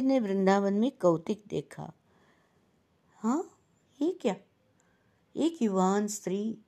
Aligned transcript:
जी 0.00 0.06
ने 0.06 0.20
वृंदावन 0.20 0.74
में 0.74 0.90
कौतिक 0.90 1.44
देखा। 1.48 1.92
हाँ 3.16 3.50
ये 4.02 4.18
क्या? 4.22 4.36
एक 5.36 5.62
युवान 5.62 6.06
स्त्री, 6.06 6.58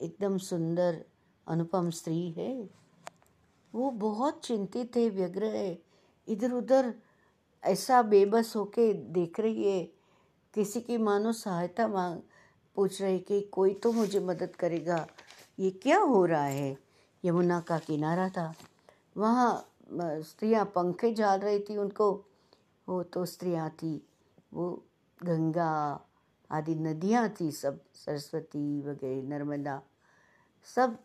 एकदम 0.00 0.38
सुंदर, 0.38 1.04
अनुपम 1.48 1.90
स्त्री 1.90 2.30
है। 2.30 2.70
वो 3.74 3.90
बहुत 3.90 4.44
चिंतित 4.44 4.96
है, 4.96 5.10
व्यग्र 5.10 5.44
है। 5.44 5.82
इधर 6.28 6.52
उधर 6.52 6.94
ऐसा 7.64 8.02
बेबस 8.02 8.56
होके 8.56 8.94
देख 8.94 9.40
रही 9.40 9.64
है। 9.64 9.84
किसी 10.54 10.80
की 10.80 10.98
मानो 10.98 11.32
सहायता 11.32 11.88
मांग, 11.88 12.20
पूछ 12.74 13.02
रही 13.02 13.18
कि 13.18 13.40
कोई 13.40 13.74
तो 13.74 13.92
मुझे 13.92 14.20
मदद 14.20 14.56
करेगा। 14.56 15.06
ये 15.58 15.70
क्या 15.70 15.98
हो 15.98 16.26
रहा 16.26 16.44
है? 16.44 16.78
यमुना 17.24 17.60
का 17.60 17.78
किनारा 17.78 18.28
था। 18.28 18.54
वहाँ 19.16 19.72
स्त्रियाँ 20.22 20.64
पंखे 20.64 21.14
झाल 21.14 21.40
रही 21.40 21.58
थी 21.58 21.76
उनको। 21.76 22.24
वो 22.90 23.02
तो 23.02 23.26
स्त्रियाँ 23.26 23.70
थी, 23.70 24.06
वो 24.54 24.84
गंगा 25.22 26.00
आदि 26.50 26.74
नदियाँ 26.74 27.34
थी 27.40 27.52
सब, 27.52 27.80
सरस्वती 27.94 28.80
वगैरह, 28.80 29.28
नर्मदा, 29.28 29.82
सब 30.64 30.98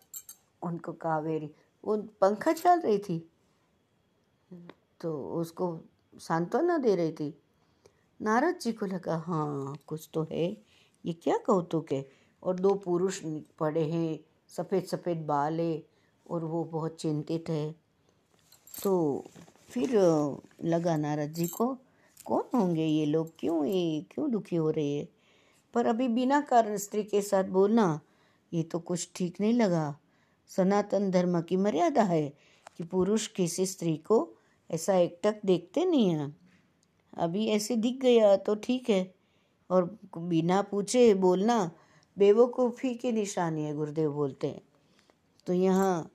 उनको 0.61 0.93
कावेरी, 0.93 1.51
वो 1.85 1.97
पंखा 1.97 2.53
चल 2.53 2.79
रही 2.79 2.97
थी। 2.97 3.31
तो 5.01 5.33
उसको 5.33 5.79
सांत्वना 6.19 6.77
दे 6.77 6.95
रही 6.95 7.11
थी। 7.11 7.41
नारद 8.21 8.59
जी 8.59 8.71
को 8.71 8.85
लगा 8.85 9.17
हाँ 9.17 9.75
कुछ 9.87 10.09
तो 10.13 10.27
है। 10.31 10.57
ये 11.05 11.13
क्या 11.13 11.37
कौतुक 11.37 11.91
है? 11.91 12.09
और 12.43 12.59
दो 12.59 12.73
पुरुष 12.73 13.21
पड़े 13.59 13.91
हैं 13.91 14.19
सफ़ेद 14.47 14.83
सफ़ेद 14.83 15.25
बाल 15.25 15.59
है 15.59 15.83
और 16.29 16.45
वो 16.45 16.63
बहुत 16.63 16.95
चिंतित 16.95 17.49
है। 17.49 17.75
तो 18.83 19.25
फिर, 19.69 19.89
लगा 20.63 20.97
नारद 20.97 21.33
जी 21.33 21.47
को, 21.47 21.77
कौन 22.25 22.59
होंगे 22.59 22.85
ये 22.85 23.05
लोग? 23.05 23.31
क्यों 23.39 23.65
ये, 23.65 24.05
क्यों 24.11 24.31
दुखी 24.31 24.55
हो 24.55 24.69
रहे 24.69 24.93
हैं? 24.93 25.07
पर 25.73 25.85
अभी 25.85 26.07
बिना 26.07 26.41
कारण 26.41 26.77
स्त्री 26.77 27.03
के 27.03 27.21
साथ 27.21 27.43
बोलना, 27.43 27.99
ये 28.53 28.63
तो 28.63 28.79
कुछ 28.79 29.09
ठीक 29.15 29.41
नहीं 29.41 29.53
लगा। 29.53 29.99
सनातन 30.47 31.11
धर्म 31.11 31.41
की 31.41 31.57
मर्यादा 31.57 32.03
है 32.03 32.33
कि 32.77 32.83
पुरुष 32.83 33.27
किसी 33.27 33.65
स्त्री 33.65 33.97
को 33.97 34.33
ऐसा 34.71 34.95
एकटक 34.95 35.35
देखते 35.45 35.85
नहीं 35.85 36.09
हैं। 36.09 36.37
अभी 37.17 37.47
ऐसे 37.47 37.75
दिख 37.75 37.99
गया 38.01 38.35
तो 38.35 38.55
ठीक 38.55 38.89
है। 38.89 39.15
और 39.69 39.97
बिना 40.17 40.61
पूछे 40.61 41.13
बोलना, 41.13 41.71
बेवकूफ़ी 42.17 42.95
की 42.95 43.11
निशानी 43.11 43.63
है, 43.63 43.75
गुरुदेव 43.75 44.11
बोलते 44.11 44.47
हैं। 44.47 44.61
तो 45.47 45.53
यहाँ 45.53 46.11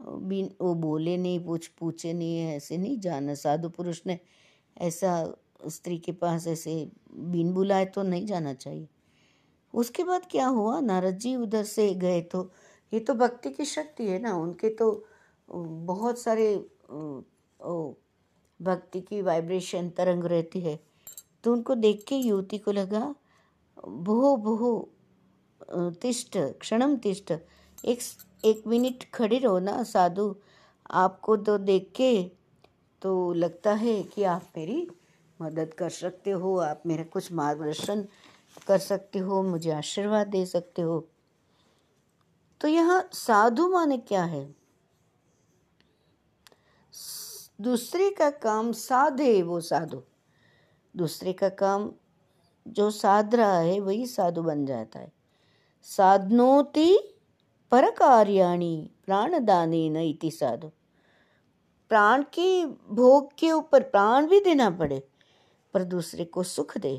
बिन 0.00 0.50
वो 0.60 0.74
बोले 0.74 1.16
नहीं 1.16 1.44
पूछ 1.44 1.66
पूछे 1.78 2.12
नहीं 2.12 2.38
ऐसे 2.46 2.78
नहीं 2.78 2.98
जाना। 3.00 3.34
साधु 3.34 3.68
पुरुष 3.68 4.00
ने 4.06 4.18
ऐसा 4.76 5.12
स्त्री 5.68 5.98
के 5.98 6.12
पास 6.12 6.46
ऐसे 6.46 6.74
बिन 7.14 7.52
बुलाए 7.52 7.84
तो 7.84 8.02
नहीं 8.02 8.26
जाना 8.26 8.54
चाहिए। 8.54 8.88
उसके 9.74 10.04
बाद 10.04 10.26
क्या 10.30 10.46
हुआ? 10.46 10.80
नारद 10.80 11.18
जी 11.18 11.34
उधर 11.36 11.64
से 11.64 11.92
गए 11.94 12.20
तो 12.22 12.50
ये 12.92 13.00
तो 13.00 13.14
भक्ति 13.14 13.50
की 13.50 13.64
शक्ति 13.64 14.06
है 14.06 14.18
ना 14.18 14.34
उनके 14.36 14.68
तो 14.74 15.06
बहुत 15.48 16.18
सारे 16.18 16.54
ओ, 16.54 17.92
भक्ति 18.60 19.00
की 19.00 19.20
वाइब्रेशन 19.22 19.88
तरंग 19.90 20.24
रहती 20.24 20.60
है। 20.60 20.78
तो 21.44 21.52
उनको 21.52 21.74
देख 21.74 22.04
के 22.08 22.16
युवती 22.16 22.58
को 22.58 22.72
लगा 22.72 23.14
बहु 23.78 24.36
बहु 24.36 25.90
तिष्ट 26.02 26.38
क्षणम 26.60 26.96
तिष्ट 26.96 27.32
एक 27.84 28.00
एक 28.44 28.66
मिनट 28.66 29.04
खड़े 29.14 29.38
रहो 29.38 29.58
ना 29.58 29.82
साधु। 29.82 30.34
आपको 30.90 31.36
तो 31.36 31.58
देख 31.58 31.92
के 31.96 32.22
तो 33.02 33.32
लगता 33.32 33.72
है 33.72 34.02
कि 34.02 34.22
आप 34.22 34.52
मेरी 34.56 34.86
मदद 35.40 35.74
कर 35.74 35.90
सकते 35.90 36.30
हो, 36.30 36.56
आप 36.58 36.82
मेरा 36.86 37.04
कुछ 37.04 37.32
मार्गदर्शन 37.32 38.06
कर 38.66 38.78
सकते 38.78 39.18
हो, 39.18 39.42
मुझे 39.42 39.70
आशीर्वाद 39.70 40.26
दे 40.26 40.44
सकते 40.46 40.82
हो। 40.82 41.08
तो 42.60 42.68
यहाँ 42.68 43.08
साधु 43.12 43.68
माने 43.68 43.98
क्या 43.98 44.24
है? 44.24 44.54
दूसरे 47.60 48.10
का 48.10 48.30
काम 48.30 48.72
साधे 48.72 49.42
वो 49.42 49.60
साधु। 49.60 50.02
दूसरे 50.94 51.32
का 51.32 51.48
काम 51.48 51.90
जो 52.68 52.90
साध 52.90 53.34
रहा 53.34 53.58
है 53.58 53.80
वही 53.80 54.06
साधु 54.06 54.42
बन 54.42 54.66
जाता 54.66 54.98
है। 54.98 55.12
साधनोति 55.82 57.19
पर 57.72 57.90
कार्याणी 57.90 58.90
प्राणदानी 59.06 60.10
इति 60.10 60.30
साधु। 60.30 60.70
प्राण 61.90 62.22
के 62.34 62.64
भोग 62.94 63.30
के 63.38 63.50
ऊपर 63.52 63.82
प्राण 63.82 64.26
भी 64.26 64.40
देना 64.40 64.70
पड़े, 64.70 65.02
पर 65.74 65.84
दूसरे 65.84 66.24
को 66.24 66.42
सुख 66.42 66.76
दे, 66.78 66.96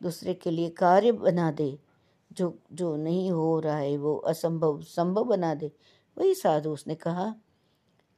दूसरे 0.00 0.34
के 0.34 0.50
लिए 0.50 0.68
कार्य 0.70 1.12
बना 1.12 1.50
दे, 1.50 1.78
जो 2.30 2.54
जो 2.72 2.94
नहीं 2.96 3.30
हो 3.30 3.58
रहा 3.60 3.76
है, 3.76 3.96
वो 3.96 4.16
असंभव, 4.16 4.80
संभव 4.82 5.24
बना 5.24 5.54
दे। 5.54 5.70
वही 6.16 6.34
साधु 6.34 6.70
उसने 6.70 6.94
कहा 6.94 7.34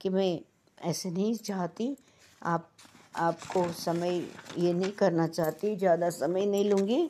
कि 0.00 0.08
मैं 0.08 0.40
ऐसे 0.78 1.10
नहीं 1.10 1.34
चाहती, 1.36 1.96
आप, 2.42 2.68
आपको 3.14 3.66
समय 3.72 4.16
ये 4.58 4.72
नहीं 4.72 4.92
करना 4.92 5.26
चाहती, 5.26 5.74
ज़्यादा 5.76 6.10
समय 6.10 6.46
नहीं 6.46 6.70
लूँगी, 6.70 7.08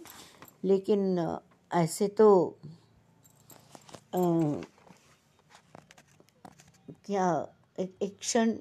लेकिन 0.64 1.38
ऐसे 1.70 2.08
तो 2.08 2.58
क्या 7.06 7.26
एक 7.78 8.16
क्षण 8.20 8.52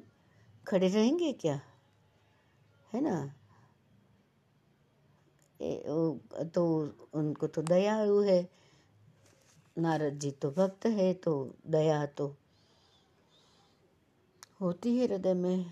खड़े 0.68 0.88
रहेंगे 0.88 1.32
क्या? 1.34 1.60
है 2.94 3.02
ना? 3.02 3.34
ए, 5.62 5.84
तो 6.56 6.64
उनको 7.14 7.48
तो 7.48 7.62
दयालु 7.62 8.22
है। 8.22 8.42
नारद 9.78 10.20
जी 10.20 10.32
तो 10.32 10.52
भक्त 10.52 10.86
है 10.86 11.14
तो 11.14 11.34
दया 11.68 12.06
तो 12.06 12.36
होती 14.62 14.98
है 14.98 15.06
हृदय 15.08 15.34
में। 15.34 15.72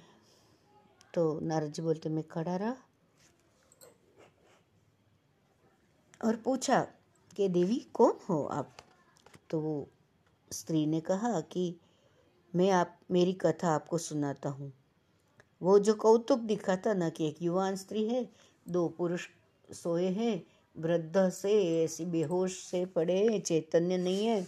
तो 1.14 1.40
नारद 1.40 1.72
जी 1.72 1.82
बोलते 1.82 2.10
मैं 2.10 2.24
खड़ा 2.28 2.56
रहा। 2.56 2.76
और 6.26 6.36
पूछा 6.36 6.82
कि 7.38 7.50
देवी 7.50 7.80
कौन 7.94 8.20
हो 8.30 8.44
आप? 8.44 8.78
तो 9.50 9.60
वो 9.60 9.88
स्त्री 10.52 10.86
ने 10.86 11.00
कहा 11.00 11.42
कि 11.42 11.76
मैं 12.56 12.72
आप, 12.72 13.00
मेरी 13.12 13.34
कथा 13.34 13.70
आपको 13.70 13.98
सुनाता 13.98 14.50
हूँ। 14.50 14.74
वो 15.62 15.80
जो 15.80 15.94
कौतुक 15.94 16.40
दिखाता 16.40 16.94
ना 16.94 17.10
कि 17.10 17.28
एक 17.28 17.36
युवान 17.42 17.76
स्त्री 17.76 18.08
है, 18.08 18.30
दो 18.70 18.88
पुरुष 18.88 19.28
सोए 19.74 20.08
हैं, 20.08 20.44
वृद्ध 20.78 21.30
से, 21.30 21.84
ऐसी 21.84 22.06
बेहोश 22.06 22.64
से 22.64 22.86
पड़े 22.86 23.40
चैतन्य 23.40 23.98
नहीं 23.98 24.26
है। 24.26 24.48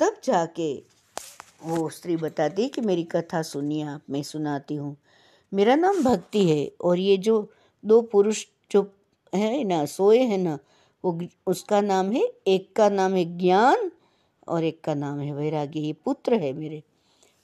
तब 0.00 0.16
जाके 0.24 0.82
वो 1.62 1.88
स्त्री 1.88 2.16
बताती 2.16 2.68
कि 2.68 2.80
मेरी 2.80 3.04
कथा 3.04 3.42
सुनिए, 3.42 3.82
आप, 3.82 4.02
मैं 4.10 4.22
सुनाती 4.22 4.74
हूँ। 4.74 4.96
मेरा 5.54 5.76
नाम 5.76 6.02
भक्ति 6.02 6.48
है 6.48 6.72
और 6.80 6.98
ये 6.98 7.16
जो 7.16 7.50
दो 7.84 8.02
पुरुष 8.02 8.46
जो 8.70 8.94
है 9.34 9.64
ना, 9.64 9.84
सोए 9.84 10.18
हैं 10.18 10.38
ना 10.38 10.58
वो 11.04 11.20
उसका 11.46 11.80
नाम 11.80 12.12
है, 12.12 12.32
एक 12.46 12.76
का 12.76 12.88
नाम 12.88 13.14
है 13.14 13.38
ज्ञान 13.38 13.90
और 14.48 14.64
एक 14.64 14.80
का 14.80 14.94
नाम 14.94 15.18
है 15.18 15.32
वैराग्य। 15.32 15.80
ये 15.80 15.92
पुत्र 15.92 16.34
है 16.34 16.52
मेरे। 16.52 16.82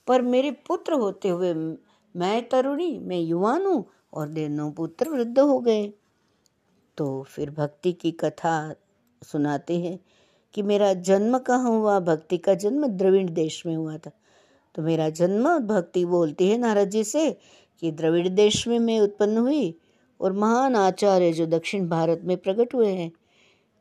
पर 0.07 0.23
मेरे 0.23 0.51
पुत्र 0.51 0.93
होते 0.93 1.29
हुए 1.29 1.55
मैं 2.17 2.49
तरुणी, 2.49 2.99
मैं 2.99 3.19
युवान 3.19 3.67
हूँ 3.67 3.85
और 4.15 4.29
दोनों 4.29 4.73
पुत्र 4.73 5.09
वृद्ध 5.09 5.39
हो 5.39 5.61
गए। 5.61 5.93
तो 6.97 7.23
फिर 7.23 7.51
भक्ति 7.51 7.93
की 7.93 8.11
कथा 8.11 8.75
सुनाते 9.23 9.81
हैं 9.81 9.99
कि 10.55 10.63
मेरा 10.63 10.95
जन्म 10.95 11.39
कहाँ 11.39 11.71
हुआ। 11.71 12.01
भक्ति 12.01 12.39
का 12.39 12.55
जन्म 12.55 12.87
द्रविड़ 12.87 13.31
देश 13.31 13.67
में 13.67 13.77
हुआ 13.77 13.97
था। 13.97 14.11
तो 14.75 14.83
मेरा 14.83 15.11
जन्म, 15.11 15.59
भक्ति 15.59 16.05
बोलती 16.05 16.49
है 16.49 16.59
नारद 16.59 16.91
जी 16.91 17.05
से 17.05 17.39
कि 17.81 17.93
द्रविड़ 17.93 18.29
देश 18.29 18.69
में 18.69 18.79
मैं 18.79 19.01
उत्पन्न 19.01 19.39
हुई 19.39 19.79
और 20.21 20.33
महान 20.33 20.77
आचार्य 20.77 21.33
जो 21.33 21.47
दक्षिण 21.47 21.89
भारत 21.89 22.21
में 22.25 22.37
प्रकट 22.37 22.75
हुए 22.75 22.89
हैं। 22.89 23.13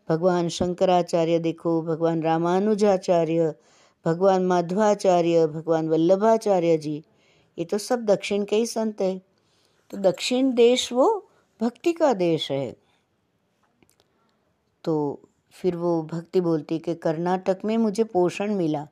भगवान 0.09 0.49
शंकराचार्य 0.49 1.39
देखो, 1.39 1.81
भगवान 1.81 2.23
रामानुजाचार्य, 2.23 3.55
भगवान 4.05 4.45
माधवाचार्य, 4.45 5.47
भगवान 5.47 5.89
वल्लभाचार्य 5.89 6.77
जी। 6.77 7.03
ये 7.59 7.65
तो 7.65 7.77
सब 7.77 8.05
दक्षिण 8.05 8.45
के 8.45 8.55
ही 8.55 8.65
संत 8.65 9.01
है। 9.01 9.21
तो 9.89 9.97
दक्षिण 9.97 10.53
देश 10.53 10.93
वो 10.93 11.29
भक्ति 11.61 11.93
का 11.93 12.13
देश 12.13 12.51
है। 12.51 12.75
तो 14.83 15.21
फिर 15.51 15.75
वो 15.75 16.03
भक्ति 16.03 16.41
बोलती 16.41 16.79
कि 16.79 16.95
कर्नाटक 16.95 17.57
में 17.65 17.77
मुझे 17.77 18.03
पोषण 18.03 18.55
मिला। 18.55 18.87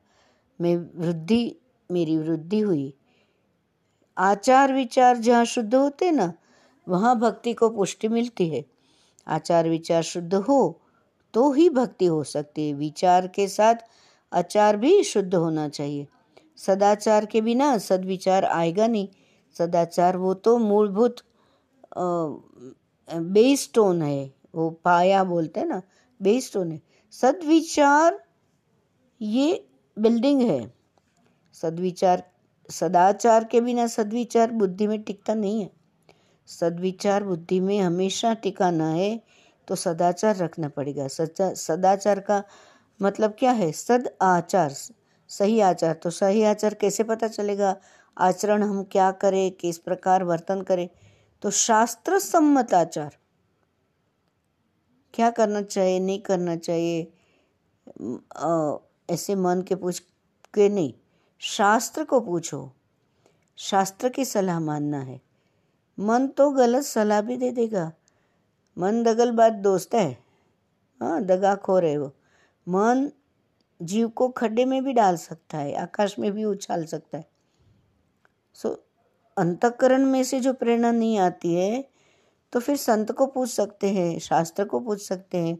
मैं 0.61 0.75
वृद्धि, 0.75 1.55
मेरी 1.91 2.17
वृद्धि 2.17 2.59
हुई। 2.59 2.93
आचार 4.17 4.73
विचार 4.73 5.17
जहाँ 5.17 5.45
शुद्ध 5.45 5.75
होते 5.75 6.11
ना, 6.11 6.33
वहाँ 6.87 7.19
भक्ति 7.19 7.53
को 7.53 7.69
पुष्टि 7.69 8.07
मिलती 8.07 8.49
है। 8.49 8.65
आचार 9.27 9.69
विचार 9.69 10.01
शुद्ध 10.01 10.33
हो 10.33 10.81
तो 11.35 11.51
ही 11.51 11.69
भक्ति 11.69 12.05
हो 12.05 12.23
सकती 12.23 12.67
है। 12.67 12.73
विचार 12.73 13.27
के 13.27 13.47
साथ 13.47 13.75
आचार 14.31 14.77
भी 14.77 15.03
शुद्ध 15.03 15.33
होना 15.35 15.67
चाहिए। 15.69 16.07
सदाचार 16.57 17.25
के 17.25 17.41
बिना 17.41 17.77
सदविचार 17.77 18.45
आएगा 18.45 18.87
नहीं। 18.87 19.07
सदाचार 19.55 20.17
वो 20.17 20.33
तो 20.33 20.57
मूलभूत 20.57 21.17
बेस 23.07 23.63
स्टोन 23.63 24.01
है। 24.01 24.33
वो 24.55 24.69
पाया 24.85 25.23
बोलते 25.23 25.59
हैं 25.59 25.67
ना 25.67 25.81
बेस 26.19 26.47
स्टोन 26.47 26.71
है। 26.71 26.81
सदविचार 27.13 28.19
ये 29.21 29.65
बिल्डिंग 29.97 30.41
है। 30.41 30.73
सदविचार, 31.55 32.23
सदाचार 32.69 33.43
के 33.43 33.61
बिना 33.61 33.87
सदविचार 33.87 34.51
बुद्धि 34.51 34.87
में 34.87 35.01
टिकता 35.03 35.33
नहीं 35.33 35.61
है। 35.61 35.69
सदविचार 36.49 37.23
बुद्धि 37.23 37.59
में 37.59 37.79
हमेशा 37.79 38.33
टिकाना 38.33 38.89
है। 38.89 39.19
तो 39.67 39.75
सदाचार 39.75 40.35
रखना 40.35 40.69
पड़ेगा। 40.69 41.07
सच्चा, 41.07 41.53
सदाचार 41.53 42.19
का 42.19 42.43
मतलब 42.99 43.35
क्या 43.39 43.51
है? 43.51 43.71
सद 43.71 44.09
आचार। 44.21 44.73
सही 45.29 45.59
आचार। 45.59 45.93
तो 45.93 46.09
सही 46.09 46.43
आचार 46.43 46.73
कैसे 46.73 47.03
पता 47.03 47.27
चलेगा? 47.27 47.75
आचरण 48.17 48.63
हम 48.63 48.83
क्या 48.83 49.11
करें? 49.11 49.51
किस 49.51 49.77
प्रकार 49.77 50.23
वर्तन 50.23 50.61
करें? 50.61 50.87
तो 51.41 51.51
शास्त्र 51.51 52.19
सम्मत 52.19 52.73
आचार। 52.73 53.17
क्या 55.13 55.29
करना 55.29 55.61
चाहिए? 55.61 55.99
नहीं 55.99 56.19
करना 56.21 56.55
चाहिए। 56.55 57.11
ऐसे 59.09 59.35
मन 59.35 59.61
के 59.61 59.75
पूछ 59.75 59.99
के 60.53 60.69
नहीं। 60.69 60.93
शास्त्र 61.39 62.03
को 62.03 62.19
पूछो। 62.19 62.71
शास्त्र 63.57 64.09
की 64.09 64.25
सलाह 64.25 64.59
मानना 64.59 64.99
है। 64.99 65.19
मन 65.97 66.27
तो 66.27 66.49
गलत 66.51 66.83
सलाह 66.83 67.21
भी 67.21 67.37
दे 67.37 67.51
देगा। 67.51 67.91
मन 68.77 69.03
दगल 69.03 69.31
बात 69.31 69.53
दोस्त 69.63 69.95
है। 69.95 70.11
हाँ 71.01 71.21
दगा 71.23 71.55
खो 71.57 71.77
रहे 71.79 71.97
वो। 71.97 72.11
मन 72.67 73.09
जीव 73.79 74.07
को 74.09 74.27
खड्डे 74.29 74.65
में 74.65 74.83
भी 74.83 74.93
डाल 74.93 75.15
सकता 75.17 75.57
है, 75.57 75.73
आकाश 75.75 76.17
में 76.19 76.31
भी 76.31 76.43
उछाल 76.45 76.85
सकता 76.85 77.17
है। 77.17 77.25
सो 78.55 78.69
अंतकरण 79.37 80.05
में 80.05 80.23
से 80.23 80.39
जो 80.39 80.53
प्रेरणा 80.53 80.91
नहीं 80.91 81.17
आती 81.19 81.53
है 81.53 81.83
तो 82.53 82.59
फिर 82.59 82.75
संत 82.77 83.11
को 83.11 83.25
पूछ 83.27 83.49
सकते 83.49 83.89
हैं, 83.89 84.19
शास्त्र 84.19 84.65
को 84.65 84.79
पूछ 84.79 85.01
सकते 85.01 85.37
हैं। 85.37 85.57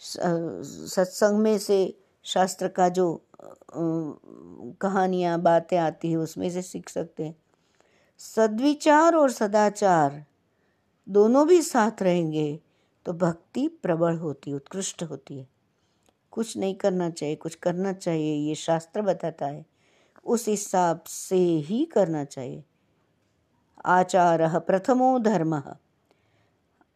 सत्संग 0.00 1.38
में 1.38 1.58
से 1.58 1.94
शास्त्र 2.24 2.68
का 2.68 2.88
जो 2.88 3.24
कहानियाँ, 3.74 5.40
बातें 5.40 5.76
आती 5.78 6.10
है, 6.10 6.16
उसमें 6.16 6.48
से 6.50 6.62
सीख 6.62 6.88
सकते 6.88 7.24
हैं। 7.24 7.34
सद्विचार 8.20 9.14
और 9.14 9.30
सदाचार। 9.30 10.24
दोनों 11.08 11.48
भी 11.48 11.62
साथ 11.62 12.02
रहेंगे 12.02 12.60
तो 13.06 13.12
भक्ति 13.12 13.68
प्रबल 13.68 14.16
होती, 14.16 14.52
उत्कृष्ट 14.52 15.02
होती 15.02 15.38
है। 15.38 15.48
कुछ 16.30 16.56
नहीं 16.56 16.74
करना 16.74 17.10
चाहिए, 17.10 17.36
कुछ 17.36 17.54
करना 17.54 17.92
चाहिए, 17.92 18.34
ये 18.48 18.54
शास्त्र 18.54 19.02
बताता 19.02 19.46
है। 19.46 19.66
उस 20.24 20.48
हिसाब 20.48 21.02
से 21.02 21.36
ही 21.36 21.84
करना 21.84 22.24
चाहिए। 22.24 22.64
आचार 23.84 24.60
प्रथमो 24.60 25.18
धर्म। 25.18 25.62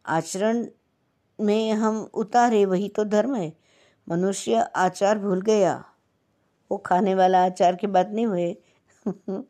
आचरण 0.05 0.65
में 1.41 1.73
हम 1.73 2.09
उतारे, 2.13 2.65
वही 2.65 2.89
तो 2.89 3.03
धर्म 3.03 3.35
है। 3.35 3.57
मनुष्य 4.09 4.55
आचार 4.75 5.19
भूल 5.19 5.41
गया, 5.41 5.85
वो 6.71 6.77
खाने 6.77 7.15
वाला 7.15 7.45
आचार 7.45 7.75
की 7.75 7.87
बात 7.87 8.09
नहीं 8.09 8.25
हुए। 8.25 8.57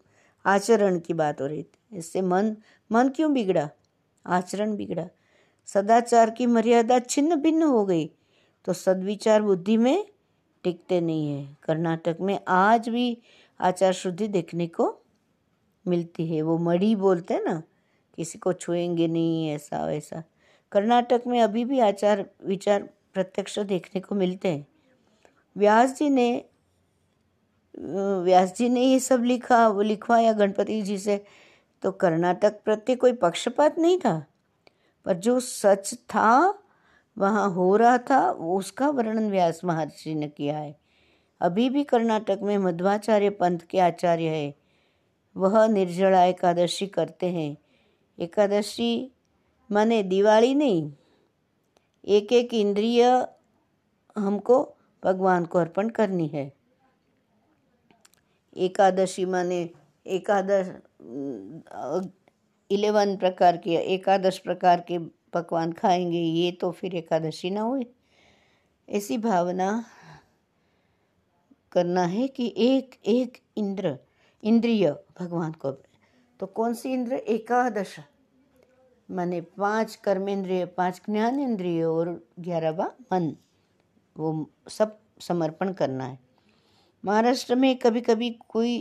आचरण 0.46 1.00
की 1.00 1.14
बात 1.14 1.42
हो 1.42 1.48
रही 1.48 1.64
थी, 1.64 1.98
इससे 1.98 2.22
मन 2.22 2.58
मन 2.92 3.10
क्यों 3.10 3.34
बिगड़ा? 3.34 3.70
आचरण 4.28 4.76
बिगड़ा। 4.76 5.08
सदाचार 5.68 6.30
की 6.30 6.46
मर्यादा 6.46 7.00
छिन्न 7.00 7.36
भिन्न 7.36 7.64
हो 7.64 7.86
गई 7.86 8.10
तो 8.68 8.74
सदविचार 8.74 9.42
बुद्धि 9.42 9.78
में 9.78 10.06
टिकते 10.64 11.00
नहीं 11.02 11.28
है। 11.28 11.58
कर्नाटक 11.64 12.18
में 12.22 12.40
आज 12.48 12.90
भी 12.90 13.18
आचार 13.60 13.94
शुद्धि 13.94 14.28
देखने 14.28 14.68
को 14.68 14.94
मिलती 15.86 16.28
है। 16.28 16.42
वो 16.42 16.58
मड़ी 16.58 16.96
बोलते 16.96 17.34
हैं 17.34 17.44
ना, 17.44 17.62
किसी 18.18 18.40
को 18.40 18.54
छुएँगे 18.54 19.08
नहीं, 19.08 19.50
ऐसा 19.50 19.86
वैसा। 19.86 20.24
कर्नाटक 20.72 21.24
में 21.28 21.42
अभी 21.42 21.66
भी 21.66 21.80
आचार 21.80 22.26
विचार 22.46 22.90
प्रत्यक्ष 23.14 23.60
देखने 23.60 24.02
को 24.02 24.16
मिलते 24.16 24.48
हैं। 24.48 24.66
व्यास 25.56 25.98
जी 25.98 26.10
ने, 26.10 26.46
व्यास 28.24 28.56
जी 28.58 28.70
ने 28.70 28.82
ये 28.82 29.00
सब 29.00 29.24
लिखा, 29.24 29.68
वो 29.68 29.82
लिखवाया, 29.82 30.34
गणपति 30.34 30.82
जी 30.82 30.98
से 30.98 31.24
तो 31.82 31.92
कर्नाटक 31.92 32.64
प्रत्ये 32.66 32.96
कोई 32.96 33.14
पक्षपात 33.14 33.80
नहीं 33.80 34.00
था। 34.00 34.26
पर 35.06 35.14
जो 35.18 35.40
सच 35.40 35.94
था, 35.94 36.60
वहाँ 37.18 37.50
हो 37.50 37.76
रहा 37.76 37.98
था 37.98 38.32
उसका 38.32 38.90
वर्णन 38.90 39.32
व्यास 39.32 39.62
महर्षि 39.66 40.16
ने 40.16 40.28
किया 40.28 40.58
है। 40.58 40.80
अभी 41.42 41.70
भी 41.70 41.84
कर्नाटक 41.84 42.40
में 42.42 42.58
मध्वाचार्य 42.58 43.30
पंथ 43.30 43.60
के 43.60 43.80
आचार्य 43.80 44.30
है। 44.30 44.56
वह 45.38 45.68
निर्जला 45.68 46.24
एकादशी 46.24 46.88
करते 46.88 47.26
हैं। 47.26 47.58
एकादशी 48.20 49.12
माने 49.72 50.04
दिवाली 50.04 50.56
नहीं। 50.56 50.94
एक 52.08 52.34
एक 52.34 52.54
इंद्रिय 52.54 53.28
हमको 54.18 54.74
भगवान 55.04 55.46
को 55.46 55.60
अर्पण 55.60 55.90
करनी 55.90 56.28
है। 56.28 56.54
एकादशी 58.58 59.26
माने 59.26 59.70
एकादश 60.08 60.87
इलेवन 62.70 63.16
प्रकार 63.18 63.58
के, 63.58 63.76
एकादश 63.94 64.38
प्रकार 64.38 64.82
के 64.82 64.98
पकवान 65.34 65.72
खाएँगे, 65.72 66.20
ये 66.20 66.52
तो 66.52 66.72
फिर 66.72 66.96
एकादशी 66.96 67.50
ना 67.50 67.62
हुई 67.62 67.86
ऐसी 68.88 69.18
भावना 69.18 69.84
करना 71.72 72.04
है 72.06 72.28
कि 72.28 72.54
एक 72.58 72.96
एक 73.06 73.38
इंद्र, 73.58 73.98
इंद्रिय 74.44 74.92
भगवान 75.20 75.52
को 75.52 75.72
तो 76.40 76.46
कौन 76.48 76.74
सी 76.74 76.94
इंद्र? 76.94 77.14
एकादश। 77.14 77.96
माने 79.10 79.42
पाँच 79.58 79.96
कर्मेंद्रिय, 79.96 80.66
पाँच 80.68 81.02
ज्ञान 81.10 81.40
इंद्रिय 81.40 81.84
और 81.84 82.10
ग्यारहवा 82.40 82.86
मन। 83.14 83.36
वो 84.16 84.50
सब 84.70 84.98
समर्पण 85.22 85.72
करना 85.74 86.06
है। 86.06 86.20
महाराष्ट्र 87.04 87.56
में 87.56 87.76
कभी 87.80 88.02
कभी 88.02 88.30
कोई 88.50 88.80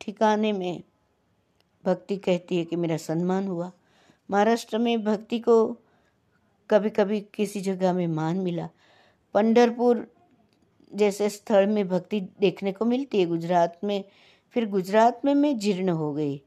ठिकाने 0.00 0.52
में 0.52 0.82
भक्ति 1.84 2.16
कहती 2.16 2.56
है 2.56 2.64
कि 2.64 2.76
मेरा 2.76 2.96
सम्मान 2.96 3.48
हुआ। 3.48 3.72
महाराष्ट्र 4.30 4.78
में 4.78 5.04
भक्ति 5.04 5.38
को 5.38 5.76
कभी 6.70 6.90
कभी 6.90 7.20
किसी 7.20 7.60
जगह 7.60 7.92
में 7.92 8.06
मान 8.06 8.36
मिला। 8.36 8.68
पंडरपुर 9.34 10.14
जैसे 10.94 11.28
स्थल 11.30 11.66
में 11.66 11.88
भक्ति 11.88 12.20
देखने 12.20 12.72
को 12.72 12.84
मिलती 12.84 13.20
है। 13.20 13.26
गुजरात 13.26 13.80
में, 13.84 14.04
फिर 14.50 14.68
गुजरात 14.68 15.24
में 15.24 15.34
मैं 15.34 15.58
जीर्ण 15.58 15.88
हो 15.88 16.14
गई। 16.14 16.42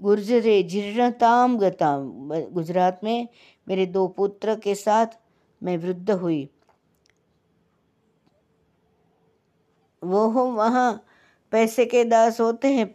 गुर्जरे 0.00 0.62
जीर्णताम 0.62 1.58
गताम। 1.58 2.28
गुजरात 2.52 3.00
में 3.04 3.28
मेरे 3.68 3.86
दो 3.86 4.08
पुत्र 4.08 4.56
के 4.56 4.74
साथ 4.74 5.06
मैं 5.62 5.78
वृद्ध 5.78 6.10
हुई। 6.10 6.50
वो 10.04 10.28
हो 10.28 10.44
वहाँ 10.44 11.04
पैसे 11.56 11.84
के 11.86 12.04
दास 12.04 12.40
होते 12.40 12.68
हैं, 12.68 12.86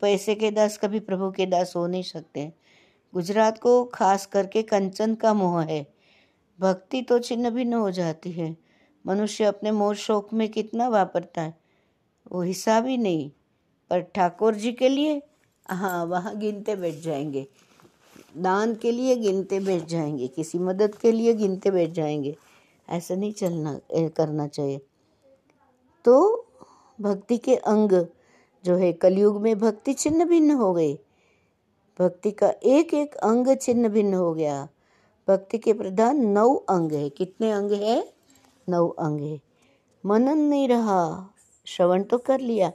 पैसे 0.00 0.34
के 0.34 0.50
दास 0.50 0.76
कभी 0.78 1.00
प्रभु 1.00 1.30
के 1.30 1.46
दास 1.46 1.72
हो 1.76 1.86
नहीं 1.86 2.02
सकते। 2.02 2.52
गुजरात 3.14 3.58
को 3.58 3.84
खास 3.84 4.24
करके 4.26 4.62
कंचन 4.62 5.14
का 5.14 5.34
मोह 5.34 5.62
है। 5.62 5.86
भक्ति 6.60 7.02
तो 7.02 7.18
छिन्न 7.18 7.50
भिन्न 7.50 7.74
हो 7.74 7.90
जाती 7.90 8.32
है। 8.32 8.56
मनुष्य 9.06 9.44
अपने 9.44 9.70
मोह 9.70 9.94
शौक 9.94 10.32
में 10.32 10.48
कितना 10.48 10.88
वापरता 10.88 11.42
है, 11.42 11.54
वो 12.32 12.42
हिसाब 12.42 12.86
ही 12.86 12.96
नहीं। 12.96 13.30
पर 13.90 14.00
ठाकुर 14.00 14.54
जी 14.54 14.72
के 14.72 14.88
लिए 14.88 15.22
हाँ 15.66 16.04
वहाँ 16.04 16.36
गिनते 16.38 16.76
बैठ 16.76 16.94
जाएँगे। 16.94 17.46
दान 18.36 18.74
के 18.74 18.92
लिए 18.92 19.16
गिनते 19.16 19.60
बैठ 19.60 19.84
जाएँगे, 19.84 20.28
किसी 20.28 20.58
मदद 20.58 20.94
के 20.94 21.12
लिए 21.12 21.34
गिनते 21.34 21.70
बैठ 21.70 21.90
जाएँगे। 21.90 22.36
ऐसा 22.88 23.14
नहीं 23.14 23.32
चलना, 23.32 23.80
करना 23.94 24.46
चाहिए। 24.46 24.80
तो 26.04 26.47
भक्ति 27.00 27.38
के 27.38 27.56
अंग 27.56 28.06
जो 28.64 28.76
है, 28.76 28.92
कलयुग 28.92 29.40
में 29.40 29.58
भक्ति 29.58 29.94
छिन्न 29.94 30.24
भिन्न 30.24 30.50
हो 30.50 30.74
गई 30.74 30.98
भक्ति 31.98 32.30
का 32.30 32.52
एक 32.64 32.94
एक 32.94 33.14
अंग 33.14 33.56
छिन्न 33.60 33.88
भिन्न 33.88 34.14
हो 34.14 34.34
गया। 34.34 34.68
भक्ति 35.28 35.58
के 35.58 35.72
प्रधान 35.72 36.16
नौ 36.16 36.54
अंग 36.54 36.92
है। 36.92 37.10
कितने 37.10 37.52
अंग 37.52 37.72
है? 37.72 38.14
नौ 38.68 38.88
अंग 38.88 39.20
है। 39.20 39.40
मनन 40.06 40.38
नहीं 40.38 40.68
रहा। 40.68 41.34
श्रवण 41.64 42.02
तो 42.02 42.18
कर 42.18 42.40
लिया। 42.40 42.72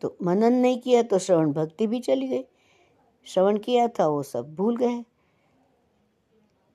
तो 0.00 0.16
मनन 0.22 0.52
नहीं 0.52 0.80
किया 0.80 1.02
तो 1.02 1.18
श्रवण 1.18 1.52
भक्ति 1.52 1.86
भी 1.86 2.00
चली 2.00 2.28
गई। 2.28 2.44
श्रवण 3.24 3.58
किया 3.58 3.88
था, 3.88 4.08
वो 4.08 4.22
सब 4.22 4.54
भूल 4.54 4.76
गए। 4.76 5.04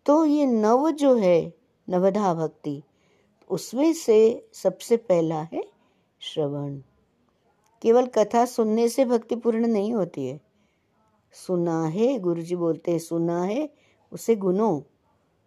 तो 0.05 0.25
ये 0.25 0.45
नव 0.45 0.91
जो 0.91 1.15
है, 1.15 1.53
नवधा 1.89 2.33
भक्ति, 2.33 2.83
उसमें 3.49 3.93
से 3.93 4.47
सबसे 4.53 4.97
पहला 4.97 5.41
है 5.41 5.74
श्रवण। 6.33 6.79
केवल 7.81 8.05
कथा 8.05 8.45
सुनने 8.45 8.89
से 8.89 9.05
भक्ति 9.05 9.35
पूर्ण 9.35 9.67
नहीं 9.67 9.93
होती 9.93 10.25
है। 10.25 10.41
सुना 11.31 11.85
है 11.85 12.19
गुरु 12.19 12.41
जी 12.41 12.55
बोलते 12.55 12.91
हैं, 12.91 12.99
सुना 12.99 13.43
है, 13.43 13.69
उसे 14.11 14.35
गुनो। 14.35 14.83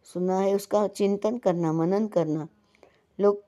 सुना 0.04 0.38
है, 0.40 0.54
उसका 0.54 0.87
चिंतन 0.87 1.38
करना, 1.38 1.73
मनन 1.73 2.06
करना। 2.06 2.49
लोग, 3.20 3.42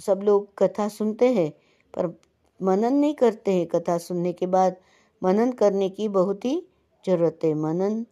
सब 0.00 0.20
लोग 0.22 0.54
कथा 0.58 0.88
सुनते 0.88 1.32
हैं, 1.32 1.50
पर 1.94 2.20
मनन 2.62 2.94
नहीं 2.94 3.14
करते 3.14 3.52
हैं। 3.52 3.66
कथा 3.66 3.98
सुनने 3.98 4.32
के 4.32 4.46
बाद 4.46 4.76
मनन 5.22 5.52
करने 5.52 5.88
की 5.88 6.08
बहुत 6.08 6.44
ही 6.44 6.66
ज़रूरत 7.06 7.38
है। 7.44 7.54
मनन 7.54 8.06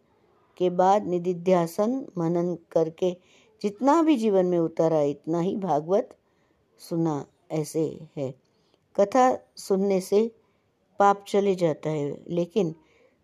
के 0.57 0.69
बाद 0.69 1.05
निधिध्यासन, 1.05 2.05
मनन 2.17 2.57
करके 2.71 3.17
जितना 3.61 4.01
भी 4.01 4.15
जीवन 4.15 4.45
में 4.45 4.59
उतारा, 4.59 5.01
इतना 5.01 5.39
ही 5.39 5.57
भागवत 5.57 6.17
सुना। 6.79 7.25
ऐसे 7.51 8.07
है। 8.17 8.35
कथा 8.95 9.37
सुनने 9.55 10.01
से 10.01 10.35
पाप 10.99 11.25
चले 11.27 11.55
जाता 11.55 11.89
है, 11.89 12.23
लेकिन 12.29 12.75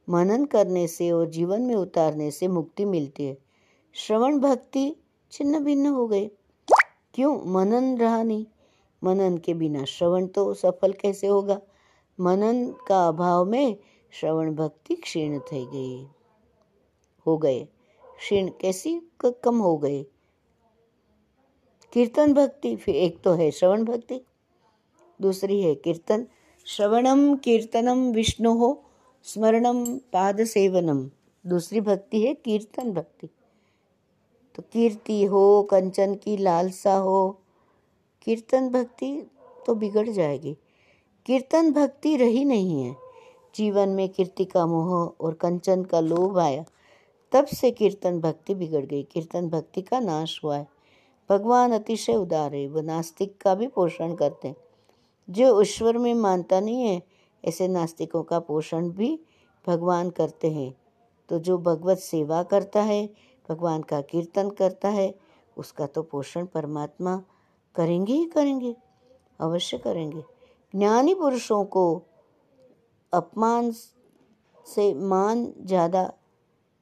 मनन 0.09 0.45
करने 0.45 0.87
से 0.87 1.11
और 1.11 1.29
जीवन 1.29 1.61
में 1.61 1.75
उतारने 1.75 2.31
से 2.31 2.47
मुक्ति 2.47 2.85
मिलती 2.85 3.25
है। 3.25 3.37
श्रवण 3.93 4.39
भक्ति 4.39 4.95
छिन्न 5.31 5.63
भिन्न 5.63 5.87
हो 5.87 6.07
गए। 6.07 6.31
क्यों? 7.13 7.45
मनन 7.45 7.97
रहा 7.97 8.23
नहीं। 8.23 8.45
मनन 9.03 9.37
के 9.37 9.53
बिना 9.53 9.85
श्रवण 9.85 10.27
तो 10.27 10.53
सफल 10.53 10.93
कैसे 10.93 11.27
होगा? 11.27 11.61
मनन 12.19 12.75
का 12.87 13.07
अभाव 13.07 13.45
में 13.45 13.77
श्रवण 14.11 14.55
भक्ति 14.55 14.95
क्षीण 14.95 15.39
થઈ 15.39 15.65
गई। 15.65 16.07
हो 17.27 17.37
गए। 17.37 17.67
क्षीण 18.17 18.51
कैसी 18.61 19.01
कम 19.25 19.59
हो 19.59 19.77
गए। 19.77 20.05
कीर्तन 21.93 22.33
भक्ति, 22.33 22.75
फिर 22.75 22.95
एक 22.95 23.19
तो 23.21 23.31
है 23.31 23.49
श्रवण 23.51 23.83
भक्ति, 23.83 24.19
दूसरी 25.21 25.61
है 25.61 25.75
कीर्तन। 25.75 26.25
श्रवणम 26.67 27.35
कीर्तनम 27.35 27.99
विष्णु 28.11 28.53
हो 28.53 28.83
स्मरणम 29.25 29.85
पाद 30.13 30.43
सेवनम 30.43 31.09
दूसरी 31.45 31.81
भक्ति 31.81 32.21
है 32.21 32.33
कीर्तन 32.33 32.91
भक्ति। 32.91 33.29
तो 34.55 34.63
कीर्ति 34.63 35.23
हो, 35.23 35.63
कंचन 35.63 36.15
की 36.15 36.37
लालसा 36.37 36.95
हो, 36.95 37.39
कीर्तन 38.21 38.69
भक्ति 38.69 39.11
तो 39.65 39.75
बिगड़ 39.75 40.09
जाएगी। 40.09 40.57
कीर्तन 41.25 41.71
भक्ति 41.71 42.15
रही 42.17 42.45
नहीं 42.45 42.83
है। 42.83 42.95
जीवन 43.55 43.89
में 43.89 44.07
कीर्ति 44.09 44.45
का 44.45 44.65
मोह 44.65 44.93
और 45.21 45.33
कंचन 45.33 45.83
का 45.83 45.99
लोभ 45.99 46.39
आया, 46.39 46.65
तब 47.31 47.45
से 47.45 47.71
कीर्तन 47.71 48.19
भक्ति 48.21 48.55
बिगड़ 48.55 48.85
गई। 48.85 49.03
कीर्तन 49.03 49.49
भक्ति 49.49 49.81
का 49.81 49.99
नाश 49.99 50.39
हुआ 50.43 50.57
है। 50.57 50.72
भगवान 51.29 51.71
अतिशय 51.71 52.15
उदार 52.15 52.53
है 52.55 52.67
वह 52.67 52.81
नास्तिक 52.81 53.37
का 53.41 53.55
भी 53.55 53.67
पोषण 53.67 54.15
करते 54.15 54.47
हैं। 54.47 54.55
जो 55.29 55.61
ईश्वर 55.61 55.97
में 55.97 56.13
मानता 56.13 56.59
नहीं 56.59 56.81
है, 56.81 57.01
ऐसे 57.43 57.67
नास्तिकों 57.67 58.23
का 58.23 58.39
पोषण 58.39 58.89
भी 58.89 59.19
भगवान 59.67 60.09
करते 60.09 60.51
हैं। 60.51 60.73
तो 61.29 61.39
जो 61.39 61.57
भगवत 61.57 61.97
सेवा 61.97 62.41
करता 62.43 62.81
है, 62.81 63.05
भगवान 63.49 63.81
का 63.81 64.01
कीर्तन 64.01 64.49
करता 64.49 64.89
है, 64.89 65.13
उसका 65.57 65.85
तो 65.85 66.01
पोषण 66.03 66.45
परमात्मा 66.45 67.21
करेंगे 67.75 68.13
ही 68.13 68.25
करेंगे, 68.25 68.75
अवश्य 69.39 69.77
करेंगे। 69.77 70.23
ज्ञानी 70.73 71.13
पुरुषों 71.13 71.63
को 71.65 71.85
अपमान 73.13 73.71
से 74.65 74.93
मान 74.93 75.51
ज़्यादा 75.59 76.11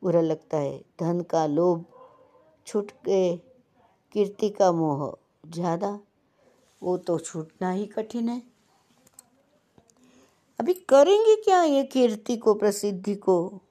बुरा 0.01 0.21
लगता 0.21 0.57
है। 0.57 0.77
धन 0.99 1.21
का 1.21 1.45
लोभ 1.45 1.85
छूट 2.67 2.91
गए 3.05 3.39
कीर्ति 4.11 4.49
का 4.49 4.71
मोह 4.71 5.17
ज़्यादा, 5.49 5.99
वो 6.81 6.97
तो 6.97 7.19
छूटना 7.19 7.71
ही 7.71 7.85
कठिन 7.85 8.29
है। 8.29 8.41
अभी 10.59 10.73
करेंगे 10.73 11.35
क्या 11.35 11.63
ये 11.63 11.83
कीर्ति 11.83 12.37
को, 12.37 12.53
प्रसिद्धि 12.53 13.15
को, 13.15 13.61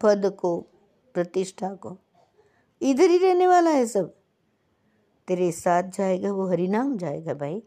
पद 0.00 0.36
को, 0.38 0.58
प्रतिष्ठा 1.14 1.74
को? 1.74 1.96
इधर 2.80 3.10
ही 3.10 3.18
रहने 3.18 3.46
वाला 3.46 3.70
है 3.70 3.86
सब। 3.86 4.14
तेरे 5.28 5.52
साथ 5.52 5.82
जाएगा, 5.82 6.32
वो 6.32 6.48
हरि 6.48 6.68
नाम 6.68 6.96
जाएगा 6.96 7.34
भाई। 7.34 7.62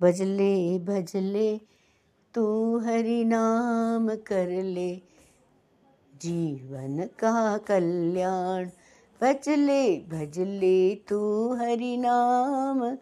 भजले 0.00 0.78
भजले, 0.78 1.60
तू 2.34 2.78
हरि 2.78 3.24
नाम 3.24 4.08
कर 4.16 4.48
ले। 4.62 4.94
जीवन 6.12 7.06
का 7.18 7.58
कल्याण 7.58 8.68
भजले 9.22 9.96
भजले 9.98 10.94
तू 10.94 11.54
हरि 11.54 11.96
नाम, 11.96 12.96